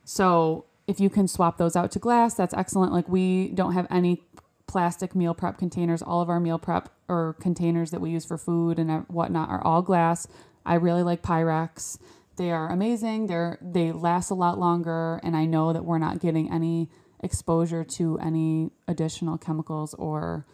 so 0.05 0.65
if 0.87 1.01
you 1.01 1.11
can 1.11 1.27
swap 1.29 1.59
those 1.59 1.77
out 1.77 1.90
to 1.92 1.99
glass, 1.99 2.35
that's 2.35 2.55
excellent. 2.55 2.92
Like 2.92 3.09
we 3.09 3.49
don't 3.49 3.72
have 3.72 3.87
any 3.90 4.22
plastic 4.66 5.14
meal 5.14 5.35
prep 5.35 5.59
containers. 5.59 6.03
All 6.03 6.20
of 6.20 6.29
our 6.29 6.40
meal 6.40 6.59
prep 6.59 6.88
or 7.09 7.37
containers 7.40 7.90
that 7.90 8.01
we 8.01 8.11
use 8.11 8.25
for 8.25 8.38
food 8.38 8.79
and 8.79 9.05
whatnot 9.09 9.49
are 9.49 9.62
all 9.64 9.83
glass. 9.83 10.27
I 10.64 10.75
really 10.75 11.03
like 11.03 11.22
Pyrex. 11.22 11.99
They 12.37 12.51
are 12.51 12.70
amazing. 12.70 13.29
They're 13.29 13.59
they 13.62 13.92
last 13.92 14.31
a 14.31 14.35
lot 14.35 14.59
longer, 14.59 15.20
and 15.22 15.37
I 15.37 15.46
know 15.46 15.72
that 15.72 15.85
we're 15.85 15.99
not 15.99 16.20
getting 16.20 16.53
any 16.53 16.90
exposure 17.20 17.83
to 17.83 18.18
any 18.18 18.70
additional 18.87 19.38
chemicals 19.38 19.94
or 19.94 20.46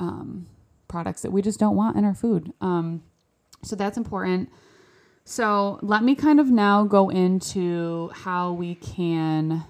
um, 0.00 0.46
products 0.88 1.22
that 1.22 1.30
we 1.30 1.42
just 1.42 1.60
don't 1.60 1.76
want 1.76 1.96
in 1.96 2.04
our 2.04 2.14
food. 2.14 2.52
Um, 2.60 3.02
so 3.62 3.76
that's 3.76 3.96
important. 3.96 4.50
So 5.28 5.80
let 5.82 6.04
me 6.04 6.14
kind 6.14 6.38
of 6.38 6.52
now 6.52 6.84
go 6.84 7.08
into 7.08 8.10
how 8.14 8.52
we 8.52 8.76
can 8.76 9.64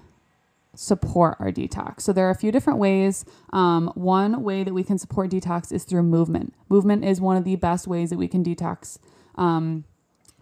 support 0.75 1.35
our 1.39 1.51
detox. 1.51 2.01
So 2.01 2.13
there 2.13 2.27
are 2.27 2.29
a 2.29 2.35
few 2.35 2.51
different 2.51 2.77
ways. 2.77 3.25
Um, 3.51 3.91
one 3.95 4.43
way 4.43 4.63
that 4.63 4.75
we 4.75 4.83
can 4.83 4.99
support 4.99 5.31
detox 5.31 5.71
is 5.71 5.83
through 5.83 6.03
movement. 6.03 6.53
Movement 6.69 7.03
is 7.03 7.19
one 7.19 7.37
of 7.37 7.43
the 7.43 7.55
best 7.55 7.87
ways 7.87 8.11
that 8.11 8.19
we 8.19 8.27
can 8.27 8.43
detox, 8.43 8.99
um, 9.33 9.83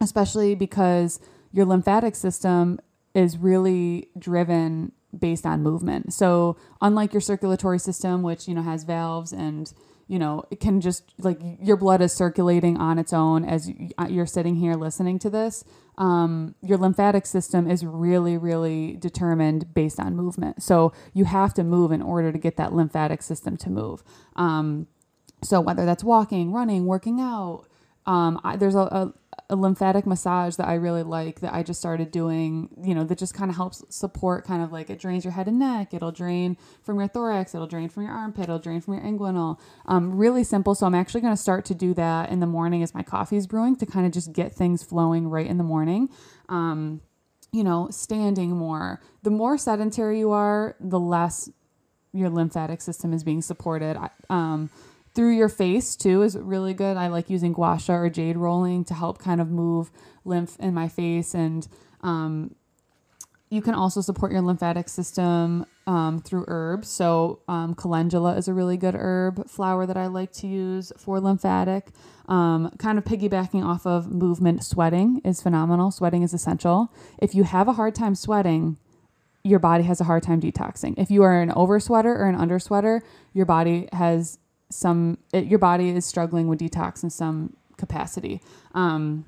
especially 0.01 0.53
because 0.53 1.21
your 1.53 1.63
lymphatic 1.65 2.13
system 2.13 2.77
is 3.13 3.37
really 3.37 4.09
driven 4.19 4.91
based 5.17 5.45
on 5.45 5.63
movement. 5.63 6.11
So 6.13 6.57
unlike 6.81 7.13
your 7.13 7.21
circulatory 7.21 7.79
system, 7.79 8.21
which 8.21 8.49
you 8.49 8.53
know 8.53 8.63
has 8.63 8.83
valves 8.83 9.31
and 9.31 9.71
you 10.07 10.19
know 10.19 10.43
it 10.51 10.59
can 10.59 10.81
just 10.81 11.03
like 11.17 11.39
your 11.61 11.77
blood 11.77 12.01
is 12.01 12.13
circulating 12.13 12.77
on 12.77 12.99
its 12.99 13.13
own 13.13 13.43
as 13.45 13.71
uh, 13.97 14.07
you're 14.09 14.25
sitting 14.25 14.55
here 14.55 14.73
listening 14.73 15.17
to 15.19 15.29
this 15.29 15.63
um, 15.97 16.55
your 16.61 16.77
lymphatic 16.77 17.25
system 17.25 17.69
is 17.69 17.85
really, 17.85 18.37
really 18.37 18.97
determined 18.97 19.73
based 19.73 19.99
on 19.99 20.15
movement. 20.15 20.61
So 20.61 20.93
you 21.13 21.25
have 21.25 21.53
to 21.55 21.63
move 21.63 21.91
in 21.91 22.01
order 22.01 22.31
to 22.31 22.37
get 22.37 22.57
that 22.57 22.73
lymphatic 22.73 23.21
system 23.21 23.57
to 23.57 23.69
move. 23.69 24.03
Um, 24.35 24.87
so 25.43 25.61
whether 25.61 25.85
that's 25.85 26.03
walking, 26.03 26.51
running, 26.51 26.85
working 26.85 27.19
out, 27.19 27.65
um, 28.05 28.39
I, 28.43 28.55
there's 28.55 28.75
a, 28.75 28.79
a, 28.79 29.13
a, 29.49 29.55
lymphatic 29.55 30.05
massage 30.05 30.55
that 30.55 30.67
I 30.67 30.75
really 30.75 31.03
like 31.03 31.39
that 31.41 31.53
I 31.53 31.63
just 31.63 31.79
started 31.79 32.11
doing, 32.11 32.69
you 32.83 32.93
know, 32.95 33.03
that 33.03 33.17
just 33.17 33.33
kind 33.33 33.49
of 33.49 33.55
helps 33.55 33.83
support 33.89 34.45
kind 34.45 34.63
of 34.63 34.71
like 34.71 34.89
it 34.89 34.99
drains 34.99 35.23
your 35.23 35.33
head 35.33 35.47
and 35.47 35.59
neck. 35.59 35.93
It'll 35.93 36.11
drain 36.11 36.57
from 36.83 36.99
your 36.99 37.07
thorax. 37.07 37.55
It'll 37.55 37.67
drain 37.67 37.89
from 37.89 38.03
your 38.03 38.11
armpit. 38.11 38.43
It'll 38.43 38.59
drain 38.59 38.81
from 38.81 38.95
your 38.95 39.03
inguinal. 39.03 39.59
Um, 39.85 40.15
really 40.15 40.43
simple. 40.43 40.75
So 40.75 40.85
I'm 40.85 40.95
actually 40.95 41.21
going 41.21 41.33
to 41.33 41.41
start 41.41 41.65
to 41.65 41.75
do 41.75 41.93
that 41.93 42.29
in 42.29 42.39
the 42.39 42.47
morning 42.47 42.83
as 42.83 42.93
my 42.93 43.03
coffee 43.03 43.37
is 43.37 43.47
brewing 43.47 43.75
to 43.77 43.85
kind 43.85 44.05
of 44.05 44.11
just 44.11 44.33
get 44.33 44.53
things 44.53 44.83
flowing 44.83 45.27
right 45.29 45.47
in 45.47 45.57
the 45.57 45.63
morning. 45.63 46.09
Um, 46.49 47.01
you 47.51 47.63
know, 47.63 47.87
standing 47.89 48.51
more. 48.51 49.01
The 49.23 49.29
more 49.29 49.57
sedentary 49.57 50.19
you 50.19 50.31
are, 50.31 50.75
the 50.79 50.99
less 50.99 51.49
your 52.11 52.29
lymphatic 52.29 52.81
system 52.81 53.13
is 53.13 53.23
being 53.23 53.41
supported. 53.41 53.97
Um, 54.29 54.69
through 55.15 55.35
your 55.35 55.49
face 55.49 55.95
too 55.95 56.21
is 56.21 56.37
really 56.37 56.73
good. 56.73 56.97
I 56.97 57.07
like 57.07 57.29
using 57.29 57.53
gua 57.53 57.79
sha 57.79 57.93
or 57.93 58.09
jade 58.09 58.37
rolling 58.37 58.83
to 58.85 58.93
help 58.93 59.17
kind 59.17 59.41
of 59.41 59.49
move 59.49 59.89
lymph 60.25 60.57
in 60.59 60.73
my 60.73 60.89
face. 60.89 61.33
And 61.33 61.67
um, 62.01 62.53
you 63.49 63.61
can 63.61 63.73
also 63.73 64.01
support 64.01 64.31
your 64.31 64.41
lymphatic 64.41 64.89
system 64.89 65.65
um, 65.87 66.19
through 66.19 66.45
herbs. 66.47 66.89
So, 66.89 67.39
um, 67.47 67.75
calendula 67.75 68.35
is 68.35 68.47
a 68.47 68.53
really 68.53 68.75
good 68.75 68.95
herb 68.95 69.47
flower 69.47 69.85
that 69.85 69.97
I 69.97 70.07
like 70.07 70.31
to 70.33 70.47
use 70.47 70.91
for 70.97 71.19
lymphatic. 71.19 71.89
Um, 72.27 72.71
kind 72.79 72.97
of 72.97 73.05
piggybacking 73.05 73.63
off 73.63 73.85
of 73.85 74.11
movement, 74.11 74.63
sweating 74.63 75.21
is 75.23 75.41
phenomenal. 75.41 75.91
Sweating 75.91 76.23
is 76.23 76.33
essential. 76.33 76.91
If 77.19 77.35
you 77.35 77.43
have 77.43 77.67
a 77.67 77.73
hard 77.73 77.93
time 77.93 78.15
sweating, 78.15 78.77
your 79.43 79.59
body 79.59 79.83
has 79.83 80.01
a 80.01 80.05
hard 80.05 80.23
time 80.23 80.41
detoxing. 80.41 80.95
If 80.97 81.11
you 81.11 81.21
are 81.21 81.39
an 81.39 81.51
over 81.51 81.79
sweater 81.79 82.11
or 82.11 82.27
an 82.27 82.35
under 82.35 82.57
sweater, 82.57 83.03
your 83.31 83.45
body 83.45 83.87
has 83.93 84.39
some 84.75 85.17
it, 85.33 85.45
your 85.45 85.59
body 85.59 85.89
is 85.89 86.05
struggling 86.05 86.47
with 86.47 86.59
detox 86.59 87.03
in 87.03 87.09
some 87.09 87.55
capacity. 87.77 88.41
Um, 88.73 89.25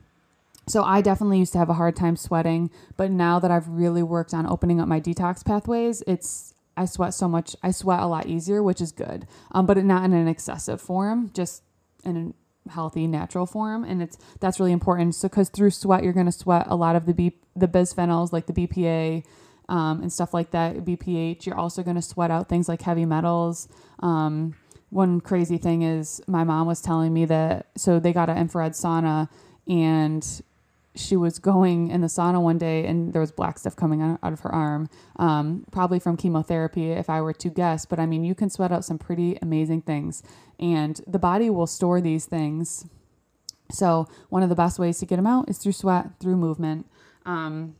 so 0.67 0.83
I 0.83 1.01
definitely 1.01 1.39
used 1.39 1.53
to 1.53 1.59
have 1.59 1.69
a 1.69 1.75
hard 1.75 1.95
time 1.95 2.17
sweating, 2.17 2.69
but 2.97 3.09
now 3.09 3.39
that 3.39 3.49
I've 3.49 3.69
really 3.69 4.03
worked 4.03 4.33
on 4.33 4.45
opening 4.45 4.81
up 4.81 4.87
my 4.87 4.99
detox 4.99 5.43
pathways, 5.45 6.03
it's 6.05 6.53
I 6.75 6.85
sweat 6.85 7.13
so 7.13 7.27
much. 7.27 7.55
I 7.63 7.71
sweat 7.71 8.01
a 8.01 8.05
lot 8.05 8.27
easier, 8.27 8.61
which 8.61 8.81
is 8.81 8.91
good, 8.91 9.25
um, 9.51 9.65
but 9.65 9.83
not 9.83 10.03
in 10.03 10.13
an 10.13 10.27
excessive 10.27 10.81
form, 10.81 11.31
just 11.33 11.63
in 12.03 12.33
a 12.67 12.69
healthy, 12.69 13.07
natural 13.07 13.45
form, 13.45 13.85
and 13.85 14.01
it's 14.01 14.17
that's 14.41 14.59
really 14.59 14.73
important. 14.73 15.15
So 15.15 15.29
because 15.29 15.49
through 15.49 15.71
sweat, 15.71 16.03
you're 16.03 16.13
going 16.13 16.25
to 16.27 16.31
sweat 16.31 16.67
a 16.67 16.75
lot 16.75 16.95
of 16.95 17.05
the 17.05 17.13
B, 17.13 17.37
the 17.55 17.67
bisphenols 17.67 18.31
like 18.33 18.45
the 18.45 18.53
BPA. 18.53 19.23
Um, 19.69 20.01
and 20.01 20.13
stuff 20.13 20.33
like 20.33 20.51
that, 20.51 20.77
BPH. 20.85 21.45
You're 21.45 21.57
also 21.57 21.83
going 21.83 21.97
to 21.97 22.01
sweat 22.01 22.31
out 22.31 22.47
things 22.47 22.69
like 22.69 22.81
heavy 22.81 23.03
metals. 23.03 23.67
Um, 23.99 24.55
one 24.89 25.19
crazy 25.21 25.57
thing 25.57 25.81
is 25.81 26.21
my 26.27 26.43
mom 26.43 26.67
was 26.67 26.81
telling 26.81 27.13
me 27.13 27.25
that 27.25 27.67
so 27.75 27.99
they 27.99 28.13
got 28.13 28.29
an 28.29 28.37
infrared 28.37 28.73
sauna 28.73 29.29
and 29.67 30.41
she 30.95 31.15
was 31.15 31.37
going 31.37 31.89
in 31.91 32.01
the 32.01 32.07
sauna 32.07 32.41
one 32.41 32.57
day 32.57 32.85
and 32.85 33.13
there 33.13 33.21
was 33.21 33.31
black 33.31 33.59
stuff 33.59 33.75
coming 33.75 34.01
out 34.01 34.33
of 34.33 34.39
her 34.39 34.53
arm 34.53 34.89
um, 35.17 35.65
probably 35.71 35.99
from 35.99 36.17
chemotherapy 36.17 36.91
if 36.91 37.09
i 37.09 37.21
were 37.21 37.33
to 37.33 37.49
guess 37.49 37.85
but 37.85 37.99
i 37.99 38.05
mean 38.05 38.23
you 38.23 38.33
can 38.33 38.49
sweat 38.49 38.71
out 38.71 38.85
some 38.85 38.97
pretty 38.97 39.37
amazing 39.41 39.81
things 39.81 40.23
and 40.59 41.01
the 41.07 41.19
body 41.19 41.49
will 41.49 41.67
store 41.67 42.01
these 42.01 42.25
things. 42.25 42.85
So 43.71 44.07
one 44.29 44.43
of 44.43 44.49
the 44.49 44.55
best 44.55 44.79
ways 44.79 44.99
to 44.99 45.05
get 45.05 45.17
them 45.17 45.27
out 45.27 45.49
is 45.49 45.57
through 45.57 45.73
sweat 45.73 46.19
through 46.19 46.37
movement 46.37 46.87
um, 47.25 47.75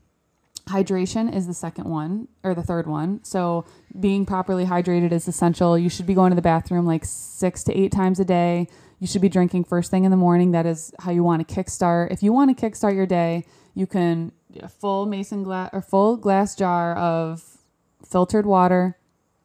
Hydration 0.68 1.34
is 1.34 1.46
the 1.46 1.54
second 1.54 1.88
one 1.88 2.28
or 2.44 2.54
the 2.54 2.62
third 2.62 2.86
one. 2.86 3.22
So, 3.24 3.64
being 3.98 4.26
properly 4.26 4.64
hydrated 4.64 5.12
is 5.12 5.26
essential. 5.26 5.78
You 5.78 5.88
should 5.88 6.06
be 6.06 6.14
going 6.14 6.30
to 6.30 6.36
the 6.36 6.42
bathroom 6.42 6.86
like 6.86 7.04
six 7.04 7.64
to 7.64 7.76
eight 7.76 7.92
times 7.92 8.20
a 8.20 8.24
day. 8.24 8.68
You 9.00 9.06
should 9.06 9.22
be 9.22 9.28
drinking 9.28 9.64
first 9.64 9.90
thing 9.90 10.04
in 10.04 10.10
the 10.10 10.16
morning. 10.16 10.50
That 10.52 10.66
is 10.66 10.92
how 10.98 11.10
you 11.10 11.22
want 11.22 11.46
to 11.46 11.54
kickstart. 11.54 12.12
If 12.12 12.22
you 12.22 12.32
want 12.32 12.56
to 12.56 12.70
kickstart 12.70 12.94
your 12.94 13.06
day, 13.06 13.44
you 13.74 13.86
can 13.86 14.32
a 14.60 14.68
full 14.68 15.06
mason 15.06 15.42
glass 15.42 15.70
or 15.72 15.82
full 15.82 16.16
glass 16.16 16.54
jar 16.54 16.96
of 16.96 17.58
filtered 18.04 18.46
water, 18.46 18.96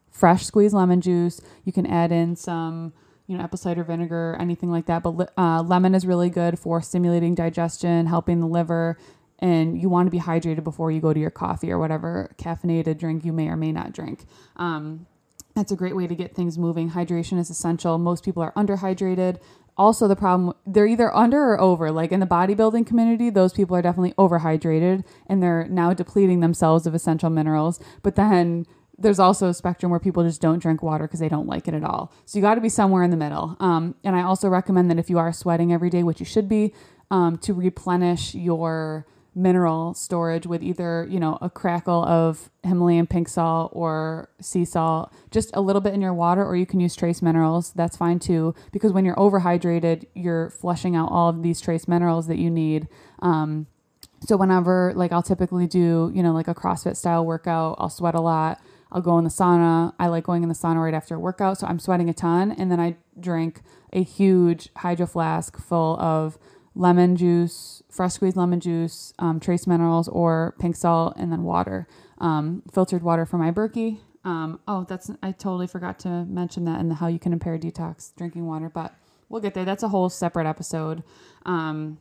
fresh 0.10 0.46
squeezed 0.46 0.74
lemon 0.74 1.02
juice. 1.02 1.42
You 1.66 1.74
can 1.74 1.86
add 1.86 2.12
in 2.12 2.36
some, 2.36 2.94
you 3.28 3.38
know, 3.38 3.44
apple 3.44 3.58
cider 3.58 3.84
vinegar, 3.84 4.38
anything 4.40 4.72
like 4.72 4.86
that. 4.88 5.04
But 5.04 5.32
uh, 5.38 5.62
lemon 5.62 5.96
is 5.96 6.06
really 6.06 6.30
good 6.30 6.58
for 6.58 6.82
stimulating 6.82 7.36
digestion, 7.36 8.08
helping 8.08 8.40
the 8.40 8.48
liver, 8.48 8.98
and 9.44 9.80
you 9.80 9.90
want 9.90 10.08
to 10.08 10.10
be 10.10 10.20
hydrated 10.20 10.64
before 10.64 10.90
you 10.90 11.02
go 11.02 11.12
to 11.12 11.20
your 11.20 11.30
coffee 11.30 11.70
or 11.70 11.78
whatever 11.78 12.34
caffeinated 12.38 12.98
drink 12.98 13.26
you 13.26 13.34
may 13.34 13.50
or 13.50 13.58
may 13.58 13.74
not 13.74 13.92
drink. 13.92 14.24
Um, 14.56 15.06
that's 15.54 15.70
a 15.70 15.76
great 15.76 15.98
way 15.98 16.08
to 16.08 16.16
get 16.16 16.34
things 16.34 16.58
moving. 16.58 16.92
Hydration 16.92 17.38
is 17.38 17.50
essential. 17.50 17.98
Most 17.98 18.24
people 18.24 18.42
are 18.42 18.54
underhydrated. 18.54 19.42
Also, 19.76 20.08
the 20.08 20.16
problem 20.16 20.56
they're 20.66 20.88
either 20.88 21.14
under 21.14 21.42
or 21.44 21.60
over. 21.60 21.92
Like 21.92 22.14
in 22.14 22.22
the 22.22 22.26
bodybuilding 22.26 22.88
community, 22.88 23.30
those 23.30 23.52
people 23.52 23.76
are 23.76 23.82
definitely 23.82 24.14
overhydrated 24.14 25.04
and 25.28 25.44
they're 25.44 25.68
now 25.68 25.94
depleting 25.94 26.40
themselves 26.40 26.88
of 26.88 26.96
essential 26.96 27.30
minerals. 27.30 27.82
But 28.02 28.16
then 28.16 28.66
there's 28.98 29.20
also 29.20 29.50
a 29.50 29.54
spectrum 29.54 29.90
where 29.90 30.00
people 30.00 30.24
just 30.24 30.40
don't 30.40 30.60
drink 30.60 30.82
water 30.82 31.06
because 31.06 31.20
they 31.20 31.28
don't 31.28 31.48
like 31.48 31.68
it 31.68 31.74
at 31.74 31.84
all. 31.84 32.14
So 32.24 32.38
you 32.38 32.42
got 32.42 32.56
to 32.56 32.62
be 32.62 32.70
somewhere 32.70 33.04
in 33.04 33.12
the 33.12 33.18
middle. 33.18 33.58
Um, 33.60 33.96
and 34.06 34.16
I 34.16 34.22
also 34.22 34.48
recommend 34.48 34.90
that 34.90 35.00
if 35.00 35.10
you 35.10 35.20
are 35.20 35.34
sweating 35.34 35.74
every 35.74 35.90
day, 35.90 36.02
which 36.04 36.22
you 36.22 36.26
should 36.26 36.48
be, 36.48 36.74
um, 37.12 37.38
to 37.40 37.54
replenish 37.54 38.34
your 38.34 39.06
mineral 39.36 39.94
storage 39.94 40.46
with 40.46 40.62
either, 40.62 41.08
you 41.10 41.20
know, 41.20 41.38
a 41.42 41.50
crackle 41.50 42.04
of 42.06 42.50
Himalayan 42.64 43.08
pink 43.08 43.28
salt 43.28 43.72
or 43.74 44.30
sea 44.40 44.66
salt, 44.66 45.12
just 45.32 45.50
a 45.54 45.62
little 45.62 45.82
bit 45.82 45.94
in 45.94 46.02
your 46.02 46.14
water, 46.14 46.46
or 46.46 46.56
you 46.56 46.66
can 46.66 46.80
use 46.80 46.96
trace 46.96 47.22
minerals. 47.22 47.74
That's 47.74 47.98
fine 47.98 48.20
too, 48.20 48.54
because 48.72 48.92
when 48.92 49.06
you're 49.06 49.16
overhydrated, 49.16 50.06
you're 50.14 50.50
flushing 50.50 50.96
out 50.96 51.12
all 51.12 51.30
of 51.30 51.42
these 51.44 51.60
trace 51.60 51.88
minerals 51.88 52.28
that 52.28 52.38
you 52.38 52.50
need. 52.50 52.88
Um, 53.20 53.68
so 54.22 54.38
whenever, 54.38 54.94
like, 54.96 55.12
I'll 55.12 55.24
typically 55.24 55.68
do, 55.68 56.12
you 56.14 56.24
know, 56.24 56.32
like 56.32 56.48
a 56.48 56.56
CrossFit 56.56 56.96
style 56.96 57.26
workout, 57.26 57.76
I'll 57.80 57.90
sweat 57.90 58.16
a 58.16 58.22
lot. 58.22 58.62
I'll 58.92 59.02
go 59.02 59.18
in 59.18 59.24
the 59.24 59.32
sauna. 59.32 59.94
I 60.00 60.08
like 60.08 60.24
going 60.24 60.44
in 60.44 60.50
the 60.50 60.56
sauna 60.56 60.84
right 60.84 60.94
after 60.94 61.16
a 61.16 61.20
workout, 61.20 61.58
so 61.58 61.66
I'm 61.66 61.80
sweating 61.80 62.10
a 62.10 62.14
ton, 62.14 62.52
and 62.52 62.72
then 62.72 62.80
I 62.80 62.96
drink 63.20 63.62
a 63.92 64.04
huge 64.04 64.70
hydro 64.78 65.08
flask 65.08 65.58
full 65.58 66.00
of 66.00 66.38
lemon 66.76 67.16
juice, 67.16 67.84
fresh 67.90 68.14
squeezed 68.14 68.38
lemon 68.38 68.60
juice, 68.60 69.14
um, 69.20 69.40
trace 69.40 69.68
minerals, 69.68 70.08
or 70.08 70.56
pink 70.60 70.76
salt, 70.76 71.14
and 71.18 71.32
then 71.32 71.44
water. 71.44 71.88
Um, 72.18 72.64
filtered 72.72 73.04
water 73.04 73.26
for 73.26 73.38
my 73.38 73.52
Berkey. 73.52 74.00
Um, 74.26 74.60
oh, 74.68 74.86
that's 74.88 75.12
I 75.22 75.32
totally 75.32 75.68
forgot 75.68 76.00
to 76.00 76.26
mention 76.26 76.66
that 76.66 76.80
and 76.80 76.94
how 76.94 77.08
you 77.08 77.20
can 77.20 77.34
impair 77.34 77.58
detox 77.58 78.16
drinking 78.16 78.46
water, 78.46 78.70
but 78.70 78.96
we'll 79.30 79.42
get 79.42 79.54
there. 79.54 79.66
That's 79.66 79.84
a 79.84 79.90
whole 79.90 80.10
separate 80.10 80.48
episode. 80.48 81.04
Um, 81.46 82.00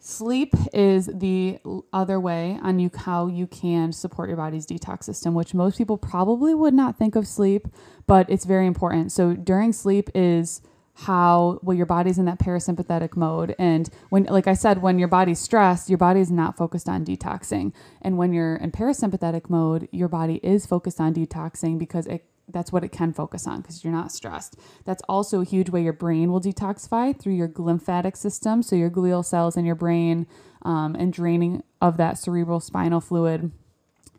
sleep 0.00 0.54
is 0.72 1.06
the 1.06 1.58
other 1.92 2.18
way 2.18 2.58
on 2.62 2.78
you 2.80 2.90
how 2.96 3.28
you 3.28 3.46
can 3.46 3.92
support 3.92 4.28
your 4.28 4.36
body's 4.36 4.66
detox 4.66 5.04
system, 5.04 5.34
which 5.34 5.54
most 5.54 5.78
people 5.78 5.96
probably 5.96 6.54
would 6.54 6.74
not 6.74 6.98
think 6.98 7.14
of 7.14 7.26
sleep, 7.28 7.68
but 8.06 8.28
it's 8.28 8.44
very 8.44 8.66
important. 8.66 9.12
So 9.12 9.34
during 9.34 9.72
sleep 9.72 10.10
is 10.14 10.60
how 11.02 11.60
well 11.62 11.76
your 11.76 11.86
body's 11.86 12.18
in 12.18 12.24
that 12.24 12.40
parasympathetic 12.40 13.16
mode 13.16 13.54
and 13.56 13.88
when 14.08 14.24
like 14.24 14.48
i 14.48 14.54
said 14.54 14.82
when 14.82 14.98
your 14.98 15.06
body's 15.06 15.38
stressed 15.38 15.88
your 15.88 15.98
body's 15.98 16.30
not 16.30 16.56
focused 16.56 16.88
on 16.88 17.04
detoxing 17.04 17.72
and 18.02 18.18
when 18.18 18.32
you're 18.32 18.56
in 18.56 18.72
parasympathetic 18.72 19.48
mode 19.48 19.88
your 19.92 20.08
body 20.08 20.40
is 20.42 20.66
focused 20.66 21.00
on 21.00 21.14
detoxing 21.14 21.78
because 21.78 22.06
it 22.08 22.24
that's 22.50 22.72
what 22.72 22.82
it 22.82 22.90
can 22.90 23.12
focus 23.12 23.46
on 23.46 23.60
because 23.60 23.84
you're 23.84 23.92
not 23.92 24.10
stressed. 24.10 24.56
That's 24.86 25.02
also 25.08 25.42
a 25.42 25.44
huge 25.44 25.68
way 25.68 25.82
your 25.82 25.92
brain 25.92 26.32
will 26.32 26.40
detoxify 26.40 27.18
through 27.18 27.34
your 27.34 27.52
lymphatic 27.54 28.16
system. 28.16 28.62
So 28.62 28.74
your 28.74 28.90
glial 28.90 29.24
cells 29.24 29.56
in 29.56 29.66
your 29.66 29.74
brain 29.74 30.26
um, 30.62 30.96
and 30.98 31.12
draining 31.12 31.62
of 31.80 31.98
that 31.98 32.16
cerebral 32.16 32.60
spinal 32.60 33.00
fluid 33.02 33.52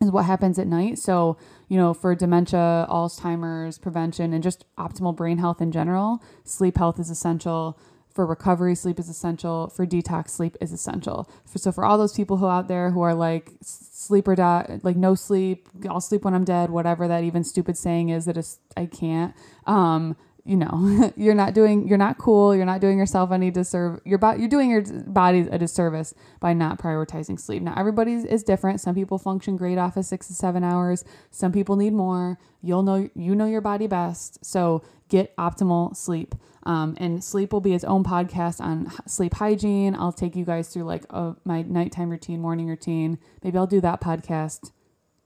is 0.00 0.10
what 0.10 0.24
happens 0.24 0.58
at 0.58 0.66
night. 0.66 0.98
So, 0.98 1.36
you 1.68 1.76
know, 1.76 1.92
for 1.92 2.14
dementia, 2.14 2.86
Alzheimer's 2.88 3.78
prevention, 3.78 4.32
and 4.32 4.42
just 4.42 4.64
optimal 4.78 5.14
brain 5.14 5.38
health 5.38 5.60
in 5.60 5.70
general, 5.72 6.22
sleep 6.42 6.78
health 6.78 6.98
is 6.98 7.10
essential. 7.10 7.78
For 8.14 8.26
recovery, 8.26 8.74
sleep 8.74 8.98
is 8.98 9.08
essential. 9.08 9.68
For 9.68 9.86
detox, 9.86 10.30
sleep 10.30 10.56
is 10.60 10.72
essential. 10.72 11.30
For, 11.46 11.58
so, 11.58 11.70
for 11.70 11.84
all 11.84 11.98
those 11.98 12.14
people 12.14 12.38
who 12.38 12.46
out 12.46 12.66
there 12.66 12.90
who 12.90 13.02
are 13.02 13.14
like 13.14 13.52
sleep 13.60 14.26
or 14.26 14.34
die, 14.34 14.80
like 14.82 14.96
no 14.96 15.14
sleep, 15.14 15.68
I'll 15.88 16.00
sleep 16.00 16.24
when 16.24 16.34
I'm 16.34 16.44
dead, 16.44 16.70
whatever 16.70 17.06
that 17.06 17.22
even 17.22 17.44
stupid 17.44 17.76
saying 17.76 18.08
is 18.08 18.24
that 18.24 18.38
is, 18.38 18.58
I 18.76 18.86
can't. 18.86 19.34
Um, 19.66 20.16
you 20.50 20.56
know 20.56 21.12
you're 21.16 21.34
not 21.34 21.54
doing 21.54 21.86
you're 21.86 21.96
not 21.96 22.18
cool 22.18 22.56
you're 22.56 22.66
not 22.66 22.80
doing 22.80 22.98
yourself 22.98 23.30
any 23.30 23.52
disservice 23.52 24.00
you're, 24.04 24.18
you're 24.36 24.48
doing 24.48 24.68
your 24.68 24.82
body 25.06 25.46
a 25.50 25.56
disservice 25.58 26.12
by 26.40 26.52
not 26.52 26.78
prioritizing 26.78 27.38
sleep. 27.38 27.62
Now 27.62 27.74
everybody 27.76 28.14
is 28.14 28.42
different. 28.42 28.80
Some 28.80 28.94
people 28.94 29.18
function 29.18 29.56
great 29.56 29.78
off 29.78 29.96
of 29.96 30.04
six 30.04 30.26
to 30.26 30.34
seven 30.34 30.64
hours. 30.64 31.04
Some 31.30 31.52
people 31.52 31.76
need 31.76 31.92
more. 31.92 32.38
You'll 32.62 32.82
know 32.82 33.08
you 33.14 33.34
know 33.36 33.46
your 33.46 33.60
body 33.60 33.86
best. 33.86 34.44
So 34.44 34.82
get 35.08 35.36
optimal 35.36 35.96
sleep. 35.96 36.34
Um, 36.64 36.94
and 36.98 37.22
sleep 37.24 37.52
will 37.52 37.60
be 37.60 37.72
its 37.72 37.84
own 37.84 38.04
podcast 38.04 38.60
on 38.60 38.92
sleep 39.06 39.34
hygiene. 39.34 39.94
I'll 39.94 40.12
take 40.12 40.34
you 40.34 40.44
guys 40.44 40.68
through 40.68 40.84
like 40.84 41.04
a, 41.10 41.36
my 41.44 41.62
nighttime 41.62 42.10
routine 42.10 42.40
morning 42.40 42.66
routine. 42.66 43.18
Maybe 43.42 43.56
i'll 43.56 43.66
do 43.66 43.80
that 43.80 44.00
podcast 44.00 44.72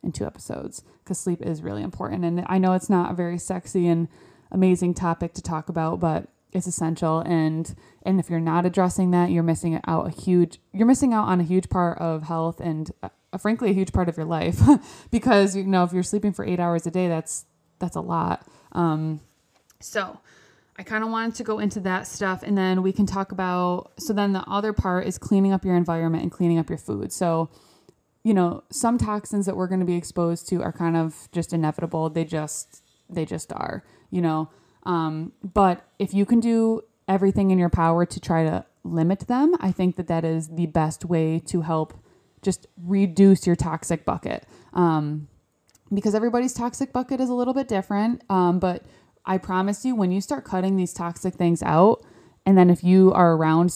in 0.02 0.12
two 0.12 0.26
episodes 0.26 0.84
because 1.02 1.18
sleep 1.18 1.40
is 1.40 1.62
really 1.62 1.82
important. 1.82 2.24
And 2.24 2.44
i 2.46 2.58
know 2.58 2.74
it's 2.74 2.90
not 2.90 3.16
very 3.16 3.38
sexy 3.38 3.88
and 3.88 4.08
amazing 4.54 4.94
topic 4.94 5.34
to 5.34 5.42
talk 5.42 5.68
about, 5.68 6.00
but 6.00 6.28
it's 6.54 6.68
essential 6.68 7.18
and 7.20 7.74
and 8.04 8.20
if 8.20 8.30
you're 8.30 8.40
not 8.40 8.64
addressing 8.64 9.10
that, 9.10 9.30
you're 9.30 9.42
missing 9.42 9.80
out 9.86 10.06
a 10.06 10.10
huge 10.10 10.60
you're 10.72 10.86
missing 10.86 11.12
out 11.12 11.26
on 11.26 11.40
a 11.40 11.44
huge 11.44 11.68
part 11.68 11.98
of 11.98 12.22
health 12.22 12.60
and 12.60 12.92
uh, 13.02 13.08
frankly 13.38 13.70
a 13.70 13.74
huge 13.74 13.92
part 13.92 14.08
of 14.08 14.16
your 14.16 14.26
life 14.26 14.62
because 15.10 15.56
you 15.56 15.64
know 15.64 15.82
if 15.82 15.92
you're 15.92 16.04
sleeping 16.04 16.32
for 16.32 16.44
8 16.44 16.60
hours 16.60 16.86
a 16.86 16.90
day, 16.90 17.08
that's 17.08 17.44
that's 17.80 17.96
a 17.96 18.00
lot. 18.00 18.46
Um, 18.72 19.20
so 19.80 20.20
I 20.78 20.84
kind 20.84 21.04
of 21.04 21.10
wanted 21.10 21.34
to 21.36 21.44
go 21.44 21.58
into 21.58 21.80
that 21.80 22.06
stuff 22.06 22.42
and 22.42 22.56
then 22.56 22.82
we 22.82 22.92
can 22.92 23.04
talk 23.04 23.32
about 23.32 23.92
so 23.98 24.12
then 24.12 24.32
the 24.32 24.44
other 24.48 24.72
part 24.72 25.06
is 25.06 25.18
cleaning 25.18 25.52
up 25.52 25.64
your 25.64 25.76
environment 25.76 26.22
and 26.22 26.30
cleaning 26.30 26.58
up 26.58 26.68
your 26.68 26.78
food. 26.78 27.12
So 27.12 27.50
you 28.22 28.32
know, 28.32 28.62
some 28.70 28.96
toxins 28.96 29.44
that 29.46 29.56
we're 29.56 29.66
going 29.66 29.80
to 29.80 29.86
be 29.86 29.96
exposed 29.96 30.48
to 30.48 30.62
are 30.62 30.72
kind 30.72 30.96
of 30.96 31.28
just 31.30 31.52
inevitable. 31.52 32.08
They 32.08 32.24
just 32.24 32.83
they 33.08 33.24
just 33.24 33.52
are 33.52 33.84
you 34.14 34.20
know. 34.22 34.48
Um, 34.84 35.32
but 35.42 35.84
if 35.98 36.14
you 36.14 36.24
can 36.24 36.40
do 36.40 36.82
everything 37.08 37.50
in 37.50 37.58
your 37.58 37.68
power 37.68 38.06
to 38.06 38.20
try 38.20 38.44
to 38.44 38.64
limit 38.84 39.20
them, 39.20 39.56
I 39.60 39.72
think 39.72 39.96
that 39.96 40.06
that 40.06 40.24
is 40.24 40.48
the 40.48 40.66
best 40.66 41.04
way 41.04 41.40
to 41.46 41.62
help 41.62 41.94
just 42.40 42.68
reduce 42.80 43.46
your 43.46 43.56
toxic 43.56 44.04
bucket. 44.04 44.46
Um, 44.72 45.26
because 45.92 46.14
everybody's 46.14 46.54
toxic 46.54 46.92
bucket 46.92 47.20
is 47.20 47.28
a 47.28 47.34
little 47.34 47.54
bit 47.54 47.66
different. 47.66 48.22
Um, 48.30 48.58
but 48.60 48.84
I 49.26 49.38
promise 49.38 49.84
you, 49.84 49.96
when 49.96 50.12
you 50.12 50.20
start 50.20 50.44
cutting 50.44 50.76
these 50.76 50.92
toxic 50.92 51.34
things 51.34 51.62
out, 51.62 52.04
and 52.46 52.56
then 52.56 52.70
if 52.70 52.84
you 52.84 53.12
are 53.12 53.34
around, 53.34 53.74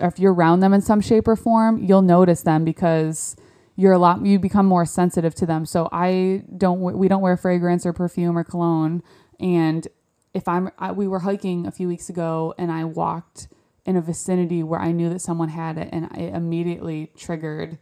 if 0.00 0.18
you're 0.18 0.32
around 0.32 0.60
them 0.60 0.72
in 0.72 0.80
some 0.80 1.00
shape 1.00 1.28
or 1.28 1.36
form, 1.36 1.82
you'll 1.82 2.02
notice 2.02 2.42
them 2.42 2.64
because 2.64 3.36
you're 3.76 3.92
a 3.92 3.98
lot, 3.98 4.24
you 4.24 4.38
become 4.38 4.66
more 4.66 4.84
sensitive 4.84 5.34
to 5.36 5.46
them. 5.46 5.64
So 5.64 5.88
I 5.92 6.42
don't, 6.56 6.80
we 6.80 7.08
don't 7.08 7.22
wear 7.22 7.36
fragrance 7.36 7.86
or 7.86 7.92
perfume 7.92 8.36
or 8.36 8.44
cologne. 8.44 9.02
And 9.40 9.88
if 10.34 10.46
I'm, 10.46 10.70
I, 10.78 10.92
we 10.92 11.08
were 11.08 11.20
hiking 11.20 11.66
a 11.66 11.70
few 11.70 11.88
weeks 11.88 12.08
ago 12.08 12.54
and 12.58 12.70
I 12.70 12.84
walked 12.84 13.48
in 13.84 13.96
a 13.96 14.00
vicinity 14.00 14.62
where 14.62 14.80
I 14.80 14.92
knew 14.92 15.08
that 15.08 15.20
someone 15.20 15.48
had 15.48 15.78
it 15.78 15.88
and 15.92 16.04
it 16.16 16.34
immediately 16.34 17.10
triggered 17.16 17.78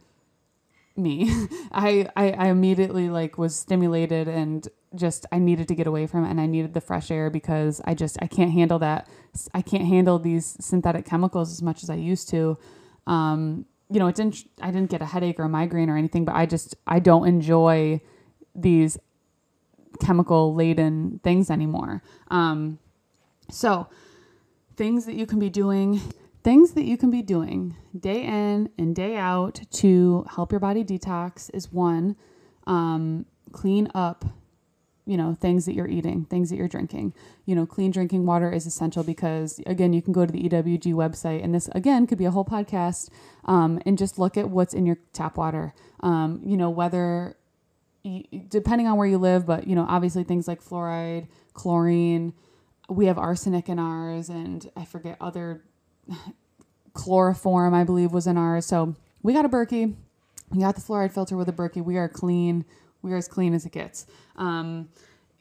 me. 0.95 1.29
I, 1.71 2.07
I, 2.15 2.31
I 2.31 2.47
immediately 2.47 3.09
like 3.09 3.37
was 3.37 3.55
stimulated 3.55 4.27
and 4.27 4.67
just, 4.95 5.25
I 5.31 5.39
needed 5.39 5.67
to 5.69 5.75
get 5.75 5.87
away 5.87 6.07
from 6.07 6.25
it 6.25 6.31
and 6.31 6.41
I 6.41 6.45
needed 6.45 6.73
the 6.73 6.81
fresh 6.81 7.11
air 7.11 7.29
because 7.29 7.81
I 7.85 7.93
just, 7.93 8.17
I 8.21 8.27
can't 8.27 8.51
handle 8.51 8.79
that. 8.79 9.07
I 9.53 9.61
can't 9.61 9.85
handle 9.85 10.19
these 10.19 10.57
synthetic 10.59 11.05
chemicals 11.05 11.51
as 11.51 11.61
much 11.61 11.83
as 11.83 11.89
I 11.89 11.95
used 11.95 12.29
to. 12.29 12.57
Um, 13.07 13.65
you 13.91 13.99
know, 13.99 14.07
it 14.07 14.15
didn't, 14.15 14.45
I 14.61 14.71
didn't 14.71 14.89
get 14.89 15.01
a 15.01 15.05
headache 15.05 15.39
or 15.39 15.43
a 15.43 15.49
migraine 15.49 15.89
or 15.89 15.97
anything, 15.97 16.25
but 16.25 16.35
I 16.35 16.45
just, 16.45 16.75
I 16.87 16.99
don't 16.99 17.27
enjoy 17.27 18.01
these 18.55 18.97
chemical 19.99 20.55
laden 20.55 21.19
things 21.23 21.49
anymore. 21.49 22.01
Um, 22.29 22.79
so, 23.49 23.87
things 24.77 25.05
that 25.05 25.15
you 25.15 25.25
can 25.25 25.39
be 25.39 25.49
doing, 25.49 25.99
things 26.43 26.71
that 26.71 26.85
you 26.85 26.97
can 26.97 27.11
be 27.11 27.21
doing 27.21 27.75
day 27.97 28.23
in 28.23 28.69
and 28.77 28.95
day 28.95 29.17
out 29.17 29.59
to 29.71 30.25
help 30.35 30.51
your 30.51 30.59
body 30.59 30.83
detox 30.83 31.51
is 31.53 31.71
one, 31.71 32.15
um, 32.65 33.25
clean 33.51 33.91
up 33.93 34.25
you 35.05 35.17
know 35.17 35.35
things 35.39 35.65
that 35.65 35.73
you're 35.73 35.87
eating 35.87 36.25
things 36.25 36.49
that 36.49 36.55
you're 36.55 36.67
drinking 36.67 37.13
you 37.45 37.55
know 37.55 37.65
clean 37.65 37.91
drinking 37.91 38.25
water 38.25 38.51
is 38.51 38.65
essential 38.65 39.03
because 39.03 39.59
again 39.65 39.93
you 39.93 40.01
can 40.01 40.13
go 40.13 40.25
to 40.25 40.31
the 40.31 40.43
ewg 40.47 40.93
website 40.93 41.43
and 41.43 41.55
this 41.55 41.67
again 41.73 42.05
could 42.05 42.17
be 42.17 42.25
a 42.25 42.31
whole 42.31 42.45
podcast 42.45 43.09
um, 43.45 43.81
and 43.85 43.97
just 43.97 44.19
look 44.19 44.37
at 44.37 44.49
what's 44.49 44.73
in 44.73 44.85
your 44.85 44.97
tap 45.11 45.37
water 45.37 45.73
um, 46.01 46.39
you 46.45 46.55
know 46.55 46.69
whether 46.69 47.35
depending 48.49 48.87
on 48.87 48.97
where 48.97 49.07
you 49.07 49.17
live, 49.17 49.45
but 49.45 49.67
you 49.67 49.75
know, 49.75 49.85
obviously 49.87 50.23
things 50.23 50.47
like 50.47 50.63
fluoride, 50.63 51.27
chlorine, 51.53 52.33
we 52.89 53.05
have 53.05 53.17
arsenic 53.17 53.69
in 53.69 53.79
ours, 53.79 54.29
and 54.29 54.69
I 54.75 54.85
forget 54.85 55.17
other 55.21 55.63
chloroform, 56.93 57.73
I 57.73 57.83
believe, 57.83 58.11
was 58.11 58.27
in 58.27 58.37
ours. 58.37 58.65
So 58.65 58.95
we 59.21 59.33
got 59.33 59.45
a 59.45 59.49
Berkey. 59.49 59.95
We 60.49 60.61
got 60.61 60.75
the 60.75 60.81
fluoride 60.81 61.13
filter 61.13 61.37
with 61.37 61.47
a 61.47 61.53
Berkey. 61.53 61.83
We 61.83 61.97
are 61.97 62.09
clean. 62.09 62.65
We 63.01 63.13
are 63.13 63.17
as 63.17 63.27
clean 63.27 63.53
as 63.53 63.65
it 63.65 63.71
gets. 63.71 64.05
Um, 64.35 64.89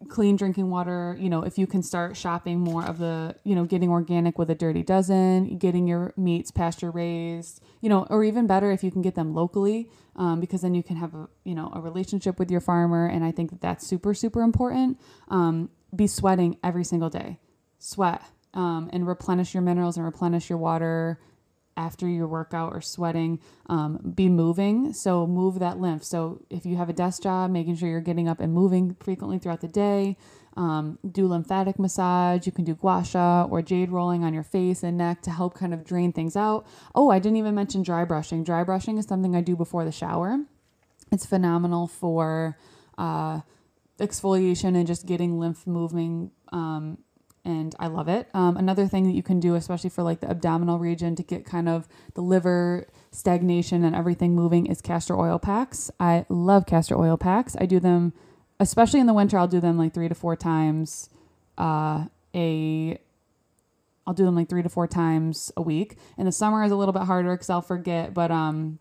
clean 0.08 0.36
drinking 0.36 0.70
water, 0.70 1.16
you 1.20 1.28
know, 1.28 1.42
if 1.42 1.58
you 1.58 1.66
can 1.66 1.82
start 1.82 2.16
shopping 2.16 2.58
more 2.58 2.84
of 2.86 2.98
the, 2.98 3.36
you 3.44 3.54
know, 3.54 3.64
getting 3.64 3.90
organic 3.90 4.38
with 4.38 4.48
a 4.48 4.54
dirty 4.54 4.82
dozen, 4.82 5.58
getting 5.58 5.86
your 5.86 6.14
meats 6.16 6.50
pasture 6.50 6.90
raised, 6.90 7.62
you 7.82 7.88
know, 7.88 8.06
or 8.08 8.24
even 8.24 8.46
better 8.46 8.70
if 8.70 8.82
you 8.82 8.90
can 8.90 9.02
get 9.02 9.14
them 9.14 9.34
locally, 9.34 9.90
um, 10.16 10.40
because 10.40 10.62
then 10.62 10.74
you 10.74 10.82
can 10.82 10.96
have 10.96 11.14
a, 11.14 11.28
you 11.44 11.54
know, 11.54 11.70
a 11.74 11.80
relationship 11.80 12.38
with 12.38 12.50
your 12.50 12.60
farmer. 12.60 13.06
And 13.06 13.24
I 13.24 13.30
think 13.30 13.50
that 13.50 13.60
that's 13.60 13.86
super, 13.86 14.14
super 14.14 14.42
important. 14.42 14.98
Um, 15.28 15.68
be 15.94 16.06
sweating 16.06 16.56
every 16.64 16.84
single 16.84 17.10
day, 17.10 17.38
sweat, 17.78 18.22
um, 18.54 18.88
and 18.92 19.06
replenish 19.06 19.54
your 19.54 19.62
minerals 19.62 19.96
and 19.96 20.04
replenish 20.04 20.48
your 20.48 20.58
water 20.58 21.20
after 21.80 22.06
your 22.06 22.28
workout 22.28 22.72
or 22.74 22.80
sweating, 22.80 23.40
um, 23.68 24.12
be 24.14 24.28
moving. 24.28 24.92
So 24.92 25.26
move 25.26 25.58
that 25.60 25.78
lymph. 25.78 26.04
So 26.04 26.42
if 26.50 26.66
you 26.66 26.76
have 26.76 26.90
a 26.90 26.92
desk 26.92 27.22
job, 27.22 27.50
making 27.50 27.76
sure 27.76 27.88
you're 27.88 28.08
getting 28.10 28.28
up 28.28 28.40
and 28.40 28.52
moving 28.52 28.96
frequently 29.00 29.38
throughout 29.38 29.62
the 29.62 29.68
day. 29.68 30.16
Um, 30.56 30.98
do 31.10 31.26
lymphatic 31.26 31.78
massage. 31.78 32.44
You 32.44 32.52
can 32.52 32.64
do 32.64 32.74
gua 32.74 33.04
sha 33.04 33.46
or 33.50 33.62
jade 33.62 33.90
rolling 33.90 34.24
on 34.24 34.34
your 34.34 34.42
face 34.42 34.82
and 34.82 34.98
neck 34.98 35.22
to 35.22 35.30
help 35.30 35.54
kind 35.54 35.72
of 35.72 35.84
drain 35.84 36.12
things 36.12 36.36
out. 36.36 36.66
Oh, 36.94 37.08
I 37.10 37.18
didn't 37.18 37.38
even 37.38 37.54
mention 37.54 37.82
dry 37.82 38.04
brushing. 38.04 38.44
Dry 38.44 38.62
brushing 38.64 38.98
is 38.98 39.06
something 39.06 39.34
I 39.34 39.40
do 39.40 39.56
before 39.56 39.84
the 39.84 39.92
shower. 39.92 40.38
It's 41.12 41.24
phenomenal 41.24 41.86
for 41.86 42.58
uh, 42.98 43.40
exfoliation 43.98 44.76
and 44.76 44.86
just 44.86 45.06
getting 45.06 45.38
lymph 45.38 45.66
moving 45.66 46.32
um, 46.52 46.98
and 47.44 47.74
I 47.78 47.86
love 47.86 48.08
it. 48.08 48.28
Um, 48.34 48.56
another 48.56 48.86
thing 48.86 49.04
that 49.04 49.12
you 49.12 49.22
can 49.22 49.40
do, 49.40 49.54
especially 49.54 49.90
for 49.90 50.02
like 50.02 50.20
the 50.20 50.30
abdominal 50.30 50.78
region 50.78 51.16
to 51.16 51.22
get 51.22 51.44
kind 51.44 51.68
of 51.68 51.88
the 52.14 52.20
liver 52.20 52.86
stagnation 53.10 53.84
and 53.84 53.94
everything 53.96 54.34
moving, 54.34 54.66
is 54.66 54.80
castor 54.80 55.18
oil 55.18 55.38
packs. 55.38 55.90
I 55.98 56.26
love 56.28 56.66
castor 56.66 56.98
oil 56.98 57.16
packs. 57.16 57.56
I 57.58 57.66
do 57.66 57.80
them, 57.80 58.12
especially 58.58 59.00
in 59.00 59.06
the 59.06 59.14
winter. 59.14 59.38
I'll 59.38 59.48
do 59.48 59.60
them 59.60 59.78
like 59.78 59.94
three 59.94 60.08
to 60.08 60.14
four 60.14 60.36
times 60.36 61.08
uh, 61.58 62.06
a. 62.34 62.98
I'll 64.06 64.14
do 64.14 64.24
them 64.24 64.34
like 64.34 64.48
three 64.48 64.62
to 64.62 64.68
four 64.68 64.88
times 64.88 65.52
a 65.56 65.62
week. 65.62 65.96
In 66.18 66.24
the 66.24 66.32
summer 66.32 66.64
is 66.64 66.72
a 66.72 66.76
little 66.76 66.92
bit 66.92 67.02
harder 67.02 67.32
because 67.34 67.50
I'll 67.50 67.62
forget, 67.62 68.12
but 68.12 68.30
um, 68.30 68.78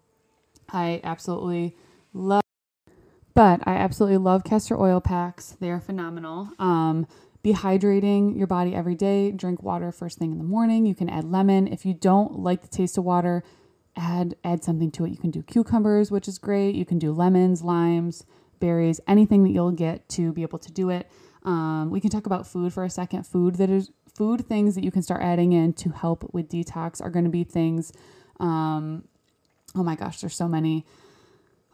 I 0.69 1.01
absolutely 1.03 1.75
love. 2.13 2.41
But 3.35 3.61
I 3.65 3.75
absolutely 3.75 4.17
love 4.17 4.43
castor 4.43 4.79
oil 4.79 4.99
packs. 4.99 5.55
They 5.59 5.69
are 5.69 5.79
phenomenal. 5.79 6.49
Um, 6.57 7.05
be 7.41 7.53
hydrating 7.53 8.37
your 8.37 8.47
body 8.47 8.75
every 8.75 8.95
day. 8.95 9.31
Drink 9.31 9.63
water 9.63 9.91
first 9.91 10.17
thing 10.17 10.31
in 10.31 10.37
the 10.37 10.43
morning. 10.43 10.85
You 10.85 10.95
can 10.95 11.09
add 11.09 11.23
lemon. 11.23 11.67
If 11.67 11.85
you 11.85 11.93
don't 11.93 12.39
like 12.39 12.61
the 12.61 12.67
taste 12.67 12.97
of 12.97 13.03
water, 13.05 13.43
add 13.95 14.35
add 14.43 14.63
something 14.63 14.91
to 14.91 15.05
it. 15.05 15.11
You 15.11 15.17
can 15.17 15.31
do 15.31 15.41
cucumbers, 15.41 16.11
which 16.11 16.27
is 16.27 16.37
great. 16.37 16.75
You 16.75 16.85
can 16.85 16.99
do 16.99 17.11
lemons, 17.11 17.61
limes, 17.63 18.25
berries, 18.59 18.99
anything 19.07 19.43
that 19.43 19.51
you'll 19.51 19.71
get 19.71 20.07
to 20.09 20.33
be 20.33 20.41
able 20.41 20.59
to 20.59 20.71
do 20.71 20.89
it. 20.89 21.09
Um, 21.43 21.89
we 21.89 22.01
can 22.01 22.09
talk 22.09 22.25
about 22.25 22.45
food 22.45 22.73
for 22.73 22.83
a 22.83 22.89
second. 22.89 23.25
Food 23.25 23.55
that 23.55 23.69
is 23.69 23.91
food 24.13 24.45
things 24.45 24.75
that 24.75 24.83
you 24.83 24.91
can 24.91 25.01
start 25.01 25.21
adding 25.21 25.53
in 25.53 25.71
to 25.73 25.89
help 25.91 26.29
with 26.33 26.49
detox 26.49 27.01
are 27.01 27.09
going 27.09 27.25
to 27.25 27.31
be 27.31 27.45
things. 27.45 27.93
Um, 28.39 29.05
oh 29.75 29.83
my 29.83 29.95
gosh, 29.95 30.19
there's 30.19 30.35
so 30.35 30.47
many 30.47 30.85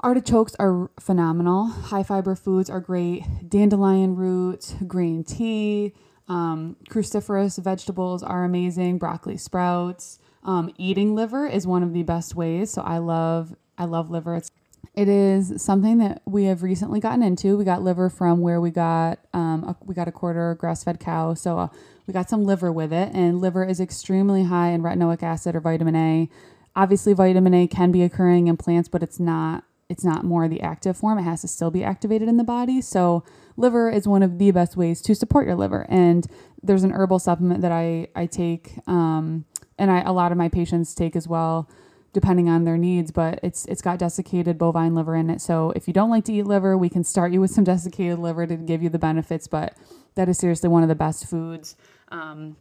Artichokes 0.01 0.55
are 0.59 0.91
phenomenal. 0.99 1.67
High 1.67 2.03
fiber 2.03 2.35
foods 2.35 2.69
are 2.69 2.79
great. 2.79 3.23
Dandelion 3.47 4.15
root, 4.15 4.75
green 4.85 5.23
tea, 5.23 5.93
um, 6.27 6.75
cruciferous 6.89 7.61
vegetables 7.61 8.21
are 8.21 8.43
amazing. 8.43 8.97
Broccoli 8.97 9.37
sprouts. 9.37 10.19
Um, 10.43 10.71
eating 10.77 11.15
liver 11.15 11.47
is 11.47 11.65
one 11.65 11.81
of 11.81 11.93
the 11.93 12.03
best 12.03 12.35
ways. 12.35 12.71
So 12.71 12.81
I 12.81 12.99
love 12.99 13.55
I 13.77 13.85
love 13.85 14.09
liver. 14.09 14.35
It's 14.35 14.51
it 14.93 15.07
is 15.09 15.61
something 15.61 15.97
that 15.97 16.21
we 16.25 16.45
have 16.45 16.63
recently 16.63 16.99
gotten 16.99 17.23
into. 17.23 17.57
We 17.57 17.65
got 17.65 17.81
liver 17.81 18.09
from 18.09 18.41
where 18.41 18.61
we 18.61 18.71
got 18.71 19.19
um, 19.33 19.63
a, 19.63 19.75
we 19.83 19.95
got 19.95 20.07
a 20.07 20.11
quarter 20.11 20.55
grass 20.55 20.83
fed 20.83 20.99
cow, 20.99 21.33
so 21.33 21.57
uh, 21.57 21.67
we 22.05 22.13
got 22.13 22.29
some 22.29 22.45
liver 22.45 22.71
with 22.71 22.93
it. 22.93 23.11
And 23.13 23.41
liver 23.41 23.63
is 23.63 23.79
extremely 23.79 24.43
high 24.43 24.69
in 24.69 24.81
retinoic 24.83 25.23
acid 25.23 25.55
or 25.55 25.59
vitamin 25.59 25.95
A. 25.95 26.29
Obviously, 26.75 27.13
vitamin 27.13 27.53
A 27.53 27.67
can 27.67 27.91
be 27.91 28.03
occurring 28.03 28.47
in 28.47 28.57
plants, 28.57 28.87
but 28.87 29.01
it's 29.01 29.19
not 29.19 29.63
it's 29.89 30.03
not 30.03 30.23
more 30.23 30.47
the 30.47 30.61
active 30.61 30.97
form. 30.97 31.19
It 31.19 31.23
has 31.23 31.41
to 31.41 31.47
still 31.47 31.71
be 31.71 31.83
activated 31.83 32.27
in 32.27 32.37
the 32.37 32.43
body. 32.43 32.81
So 32.81 33.23
liver 33.55 33.89
is 33.89 34.07
one 34.07 34.23
of 34.23 34.39
the 34.39 34.51
best 34.51 34.75
ways 34.75 35.01
to 35.03 35.15
support 35.15 35.45
your 35.45 35.55
liver. 35.55 35.85
And 35.89 36.25
there's 36.61 36.83
an 36.83 36.91
herbal 36.91 37.19
supplement 37.19 37.61
that 37.61 37.71
I 37.71 38.07
I 38.15 38.25
take, 38.25 38.73
um, 38.87 39.45
and 39.77 39.91
I 39.91 40.01
a 40.01 40.11
lot 40.11 40.31
of 40.31 40.37
my 40.37 40.49
patients 40.49 40.95
take 40.95 41.15
as 41.15 41.27
well 41.27 41.69
depending 42.15 42.47
on 42.47 42.63
their 42.63 42.77
needs, 42.77 43.11
but 43.11 43.41
it's 43.43 43.65
it's 43.65 43.81
got 43.81 43.99
desiccated 43.99 44.57
bovine 44.57 44.95
liver 44.95 45.17
in 45.17 45.29
it. 45.29 45.41
So 45.41 45.73
if 45.75 45.85
you 45.85 45.93
don't 45.93 46.09
like 46.09 46.23
to 46.25 46.33
eat 46.33 46.47
liver, 46.47 46.77
we 46.77 46.87
can 46.87 47.03
start 47.03 47.33
you 47.33 47.41
with 47.41 47.51
some 47.51 47.63
desiccated 47.75 48.19
liver 48.19 48.47
to 48.47 48.55
give 48.55 48.81
you 48.81 48.89
the 48.89 48.97
benefits, 48.97 49.47
but 49.47 49.77
that 50.15 50.29
is 50.29 50.37
seriously 50.37 50.69
one 50.69 50.81
of 50.81 50.87
the 50.87 50.95
best 50.95 51.27
foods. 51.27 51.75
Um, 52.07 52.55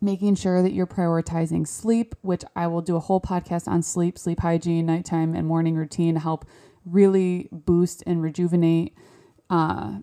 making 0.00 0.36
sure 0.36 0.62
that 0.62 0.72
you're 0.72 0.86
prioritizing 0.86 1.66
sleep, 1.66 2.14
which 2.22 2.44
I 2.54 2.66
will 2.66 2.82
do 2.82 2.96
a 2.96 3.00
whole 3.00 3.20
podcast 3.20 3.66
on 3.66 3.82
sleep, 3.82 4.18
sleep 4.18 4.40
hygiene, 4.40 4.86
nighttime 4.86 5.34
and 5.34 5.46
morning 5.46 5.76
routine 5.76 6.16
help 6.16 6.44
really 6.84 7.48
boost 7.52 8.02
and 8.06 8.22
rejuvenate 8.22 8.94
uh, 9.50 9.98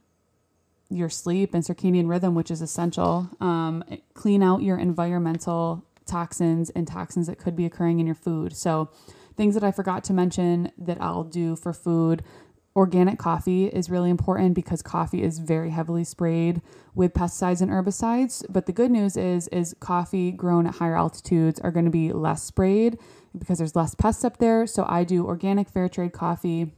your 0.89 1.09
sleep 1.09 1.53
and 1.53 1.63
circadian 1.63 2.09
rhythm, 2.09 2.35
which 2.35 2.51
is 2.51 2.61
essential. 2.61 3.29
Um, 3.39 3.83
clean 4.13 4.43
out 4.43 4.61
your 4.61 4.77
environmental 4.77 5.85
toxins 6.05 6.69
and 6.71 6.87
toxins 6.87 7.27
that 7.27 7.39
could 7.39 7.55
be 7.55 7.65
occurring 7.65 7.99
in 7.99 8.05
your 8.05 8.15
food. 8.15 8.55
So, 8.55 8.89
things 9.35 9.53
that 9.55 9.63
I 9.63 9.71
forgot 9.71 10.03
to 10.05 10.13
mention 10.13 10.71
that 10.77 11.01
I'll 11.01 11.25
do 11.25 11.55
for 11.55 11.73
food 11.73 12.23
organic 12.75 13.17
coffee 13.17 13.67
is 13.67 13.89
really 13.89 14.09
important 14.09 14.53
because 14.53 14.81
coffee 14.81 15.23
is 15.23 15.39
very 15.39 15.69
heavily 15.69 16.03
sprayed 16.03 16.61
with 16.93 17.13
pesticides 17.13 17.61
and 17.61 17.71
herbicides 17.71 18.43
but 18.49 18.65
the 18.65 18.73
good 18.73 18.91
news 18.91 19.15
is 19.15 19.47
is 19.47 19.75
coffee 19.79 20.31
grown 20.31 20.67
at 20.67 20.75
higher 20.75 20.97
altitudes 20.97 21.59
are 21.61 21.71
going 21.71 21.85
to 21.85 21.91
be 21.91 22.11
less 22.11 22.43
sprayed 22.43 22.97
because 23.37 23.59
there's 23.59 23.75
less 23.75 23.95
pests 23.95 24.25
up 24.25 24.39
there 24.39 24.67
so 24.67 24.85
i 24.89 25.05
do 25.05 25.25
organic 25.25 25.69
fair 25.69 25.87
trade 25.87 26.11
coffee 26.11 26.71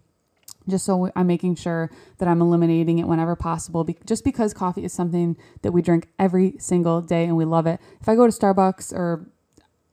just 0.67 0.85
so 0.85 1.11
I'm 1.15 1.27
making 1.27 1.55
sure 1.55 1.89
that 2.17 2.27
I'm 2.27 2.41
eliminating 2.41 2.99
it 2.99 3.07
whenever 3.07 3.35
possible. 3.35 3.83
Be- 3.83 3.97
just 4.05 4.23
because 4.23 4.53
coffee 4.53 4.83
is 4.83 4.93
something 4.93 5.37
that 5.61 5.71
we 5.71 5.81
drink 5.81 6.09
every 6.19 6.55
single 6.59 7.01
day 7.01 7.23
and 7.23 7.37
we 7.37 7.45
love 7.45 7.67
it. 7.67 7.79
If 8.01 8.09
I 8.09 8.15
go 8.15 8.29
to 8.29 8.37
Starbucks 8.37 8.93
or 8.93 9.29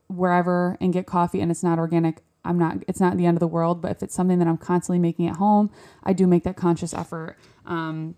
wherever 0.09 0.77
and 0.81 0.93
get 0.93 1.07
coffee 1.07 1.40
and 1.40 1.51
it's 1.51 1.62
not 1.62 1.79
organic, 1.79 2.23
I'm 2.44 2.59
not. 2.59 2.78
It's 2.88 3.00
not 3.00 3.16
the 3.16 3.26
end 3.26 3.37
of 3.37 3.40
the 3.40 3.48
world. 3.48 3.80
But 3.80 3.90
if 3.92 4.02
it's 4.02 4.14
something 4.14 4.38
that 4.38 4.48
I'm 4.48 4.59
constantly 4.59 4.98
making 4.98 5.28
at 5.28 5.37
home, 5.37 5.70
I 6.02 6.12
do 6.12 6.26
make 6.26 6.44
that 6.44 6.57
conscious 6.57 6.94
effort. 6.94 7.37
Um, 7.66 8.16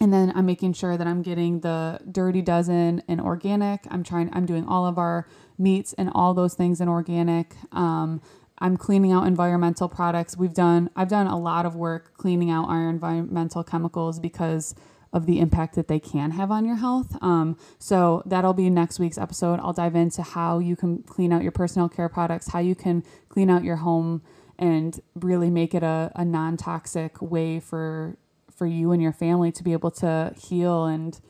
and 0.00 0.12
then 0.12 0.32
I'm 0.34 0.44
making 0.44 0.74
sure 0.74 0.96
that 0.96 1.06
I'm 1.06 1.22
getting 1.22 1.60
the 1.60 2.00
dirty 2.10 2.42
dozen 2.42 3.02
and 3.08 3.20
organic. 3.20 3.86
I'm 3.90 4.02
trying. 4.02 4.30
I'm 4.32 4.46
doing 4.46 4.66
all 4.66 4.86
of 4.86 4.98
our 4.98 5.26
meats 5.58 5.92
and 5.94 6.10
all 6.14 6.34
those 6.34 6.54
things 6.54 6.80
in 6.80 6.88
organic. 6.88 7.54
Um, 7.72 8.20
I'm 8.58 8.76
cleaning 8.76 9.12
out 9.12 9.26
environmental 9.26 9.88
products. 9.88 10.36
We've 10.36 10.54
done 10.54 10.90
I've 10.96 11.08
done 11.08 11.26
a 11.26 11.38
lot 11.38 11.66
of 11.66 11.76
work 11.76 12.16
cleaning 12.16 12.50
out 12.50 12.68
our 12.68 12.88
environmental 12.88 13.62
chemicals 13.62 14.18
because 14.18 14.74
of 15.16 15.24
the 15.24 15.40
impact 15.40 15.74
that 15.76 15.88
they 15.88 15.98
can 15.98 16.32
have 16.32 16.50
on 16.50 16.66
your 16.66 16.76
health. 16.76 17.16
Um, 17.22 17.56
so 17.78 18.22
that'll 18.26 18.52
be 18.52 18.68
next 18.68 18.98
week's 18.98 19.16
episode. 19.16 19.58
I'll 19.60 19.72
dive 19.72 19.96
into 19.96 20.22
how 20.22 20.58
you 20.58 20.76
can 20.76 21.02
clean 21.04 21.32
out 21.32 21.42
your 21.42 21.52
personal 21.52 21.88
care 21.88 22.10
products, 22.10 22.48
how 22.48 22.58
you 22.58 22.74
can 22.74 23.02
clean 23.30 23.48
out 23.48 23.64
your 23.64 23.76
home 23.76 24.22
and 24.58 25.00
really 25.14 25.48
make 25.48 25.74
it 25.74 25.82
a, 25.82 26.12
a 26.14 26.24
non-toxic 26.24 27.20
way 27.22 27.60
for 27.60 28.18
for 28.54 28.66
you 28.66 28.92
and 28.92 29.02
your 29.02 29.12
family 29.12 29.52
to 29.52 29.62
be 29.62 29.72
able 29.72 29.90
to 29.90 30.32
heal 30.38 30.84
and 30.84 31.20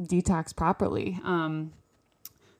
detox 0.00 0.54
properly. 0.54 1.18
Um, 1.24 1.72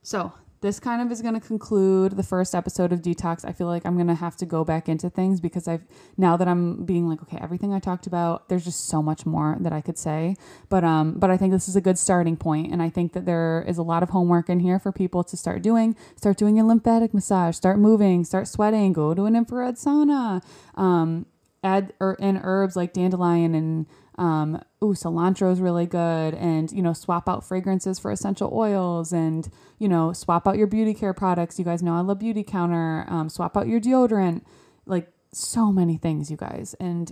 so 0.02 0.33
this 0.61 0.79
kind 0.79 1.01
of 1.01 1.11
is 1.11 1.23
going 1.23 1.35
to 1.35 1.40
conclude 1.40 2.16
the 2.16 2.23
first 2.23 2.55
episode 2.55 2.92
of 2.92 3.01
detox. 3.01 3.44
I 3.44 3.53
feel 3.53 3.66
like 3.66 3.85
i'm 3.87 3.94
going 3.94 4.09
to 4.09 4.14
have 4.14 4.37
to 4.37 4.46
go 4.46 4.64
back 4.64 4.88
into 4.88 5.09
things 5.11 5.40
because 5.40 5.66
i've 5.66 5.85
now 6.16 6.37
that 6.37 6.49
i'm 6.49 6.85
being 6.85 7.09
like 7.09 7.23
okay 7.23 7.38
everything 7.40 7.73
i 7.73 7.79
talked 7.79 8.07
about 8.07 8.49
there's 8.49 8.64
just 8.64 8.87
so 8.88 9.03
much 9.03 9.25
more 9.27 9.57
that 9.61 9.73
i 9.73 9.81
could 9.81 9.99
say. 9.99 10.37
But 10.68 10.85
um 10.85 11.14
but 11.18 11.31
i 11.31 11.37
think 11.37 11.53
this 11.53 11.68
is 11.68 11.77
a 11.77 11.81
good 11.81 11.99
starting 11.99 12.37
point 12.37 12.73
and 12.73 12.83
i 12.83 12.88
think 12.88 13.12
that 13.12 13.27
there 13.27 13.64
is 13.66 13.79
a 13.79 13.83
lot 13.83 14.03
of 14.03 14.11
homework 14.11 14.49
in 14.49 14.61
here 14.61 14.79
for 14.79 14.92
people 14.92 15.25
to 15.25 15.37
start 15.37 15.62
doing. 15.62 15.96
Start 16.16 16.37
doing 16.37 16.59
a 16.59 16.66
lymphatic 16.66 17.14
massage 17.14 17.57
start 17.57 17.79
moving 17.79 18.25
start 18.25 18.49
sweating 18.49 18.92
go 18.92 19.14
to 19.14 19.25
an 19.25 19.37
infrared 19.37 19.77
sauna 19.77 20.42
um 20.75 21.27
add 21.62 21.92
or 22.01 22.11
er, 22.11 22.16
in 22.20 22.38
herbs 22.42 22.77
like 22.77 22.92
dandelion 22.92 23.55
and 23.55 23.87
um, 24.20 24.62
ooh, 24.85 24.92
cilantro 24.92 25.50
is 25.50 25.61
really 25.61 25.87
good, 25.87 26.35
and 26.35 26.70
you 26.70 26.83
know, 26.83 26.92
swap 26.92 27.26
out 27.26 27.42
fragrances 27.42 27.98
for 27.98 28.11
essential 28.11 28.52
oils, 28.52 29.12
and 29.12 29.48
you 29.78 29.88
know, 29.88 30.12
swap 30.12 30.46
out 30.46 30.59
your 30.59 30.66
beauty 30.66 30.92
care 30.92 31.14
products. 31.14 31.59
You 31.59 31.64
guys 31.64 31.83
know 31.83 31.94
I 31.94 32.00
love 32.00 32.18
Beautycounter. 32.18 33.11
Um, 33.11 33.30
swap 33.30 33.56
out 33.56 33.66
your 33.66 33.80
deodorant, 33.80 34.42
like 34.85 35.09
so 35.33 35.72
many 35.72 35.96
things, 35.96 36.30
you 36.30 36.37
guys, 36.37 36.74
and 36.78 37.11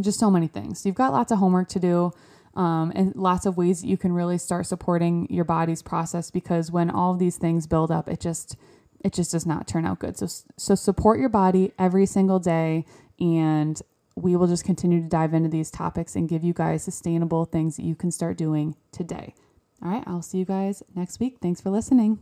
just 0.00 0.20
so 0.20 0.30
many 0.30 0.46
things. 0.46 0.86
You've 0.86 0.94
got 0.94 1.12
lots 1.12 1.32
of 1.32 1.38
homework 1.38 1.68
to 1.70 1.80
do. 1.80 2.12
Um, 2.54 2.92
and 2.94 3.16
lots 3.16 3.46
of 3.46 3.56
ways 3.56 3.80
that 3.80 3.86
you 3.86 3.96
can 3.96 4.12
really 4.12 4.36
start 4.36 4.66
supporting 4.66 5.26
your 5.30 5.44
body's 5.44 5.80
process 5.80 6.30
because 6.30 6.70
when 6.70 6.90
all 6.90 7.14
of 7.14 7.18
these 7.18 7.38
things 7.38 7.66
build 7.66 7.90
up, 7.90 8.08
it 8.08 8.20
just 8.20 8.56
it 9.00 9.14
just 9.14 9.32
does 9.32 9.46
not 9.46 9.66
turn 9.66 9.86
out 9.86 9.98
good. 9.98 10.18
So 10.18 10.26
so 10.56 10.74
support 10.74 11.18
your 11.18 11.30
body 11.30 11.72
every 11.78 12.04
single 12.04 12.38
day 12.38 12.84
and 13.18 13.80
we 14.16 14.36
will 14.36 14.46
just 14.46 14.64
continue 14.64 15.00
to 15.02 15.08
dive 15.08 15.34
into 15.34 15.48
these 15.48 15.70
topics 15.70 16.16
and 16.16 16.28
give 16.28 16.44
you 16.44 16.52
guys 16.52 16.82
sustainable 16.82 17.44
things 17.44 17.76
that 17.76 17.84
you 17.84 17.94
can 17.94 18.10
start 18.10 18.36
doing 18.36 18.76
today. 18.90 19.34
All 19.82 19.90
right, 19.90 20.04
I'll 20.06 20.22
see 20.22 20.38
you 20.38 20.44
guys 20.44 20.82
next 20.94 21.18
week. 21.20 21.38
Thanks 21.40 21.60
for 21.60 21.70
listening. 21.70 22.20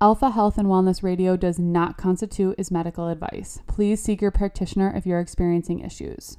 Alpha 0.00 0.30
Health 0.30 0.58
and 0.58 0.68
Wellness 0.68 1.02
Radio 1.02 1.36
does 1.36 1.58
not 1.58 1.96
constitute 1.96 2.56
as 2.58 2.70
medical 2.70 3.08
advice. 3.08 3.60
Please 3.66 4.02
seek 4.02 4.20
your 4.20 4.30
practitioner 4.30 4.92
if 4.94 5.06
you're 5.06 5.20
experiencing 5.20 5.80
issues. 5.80 6.36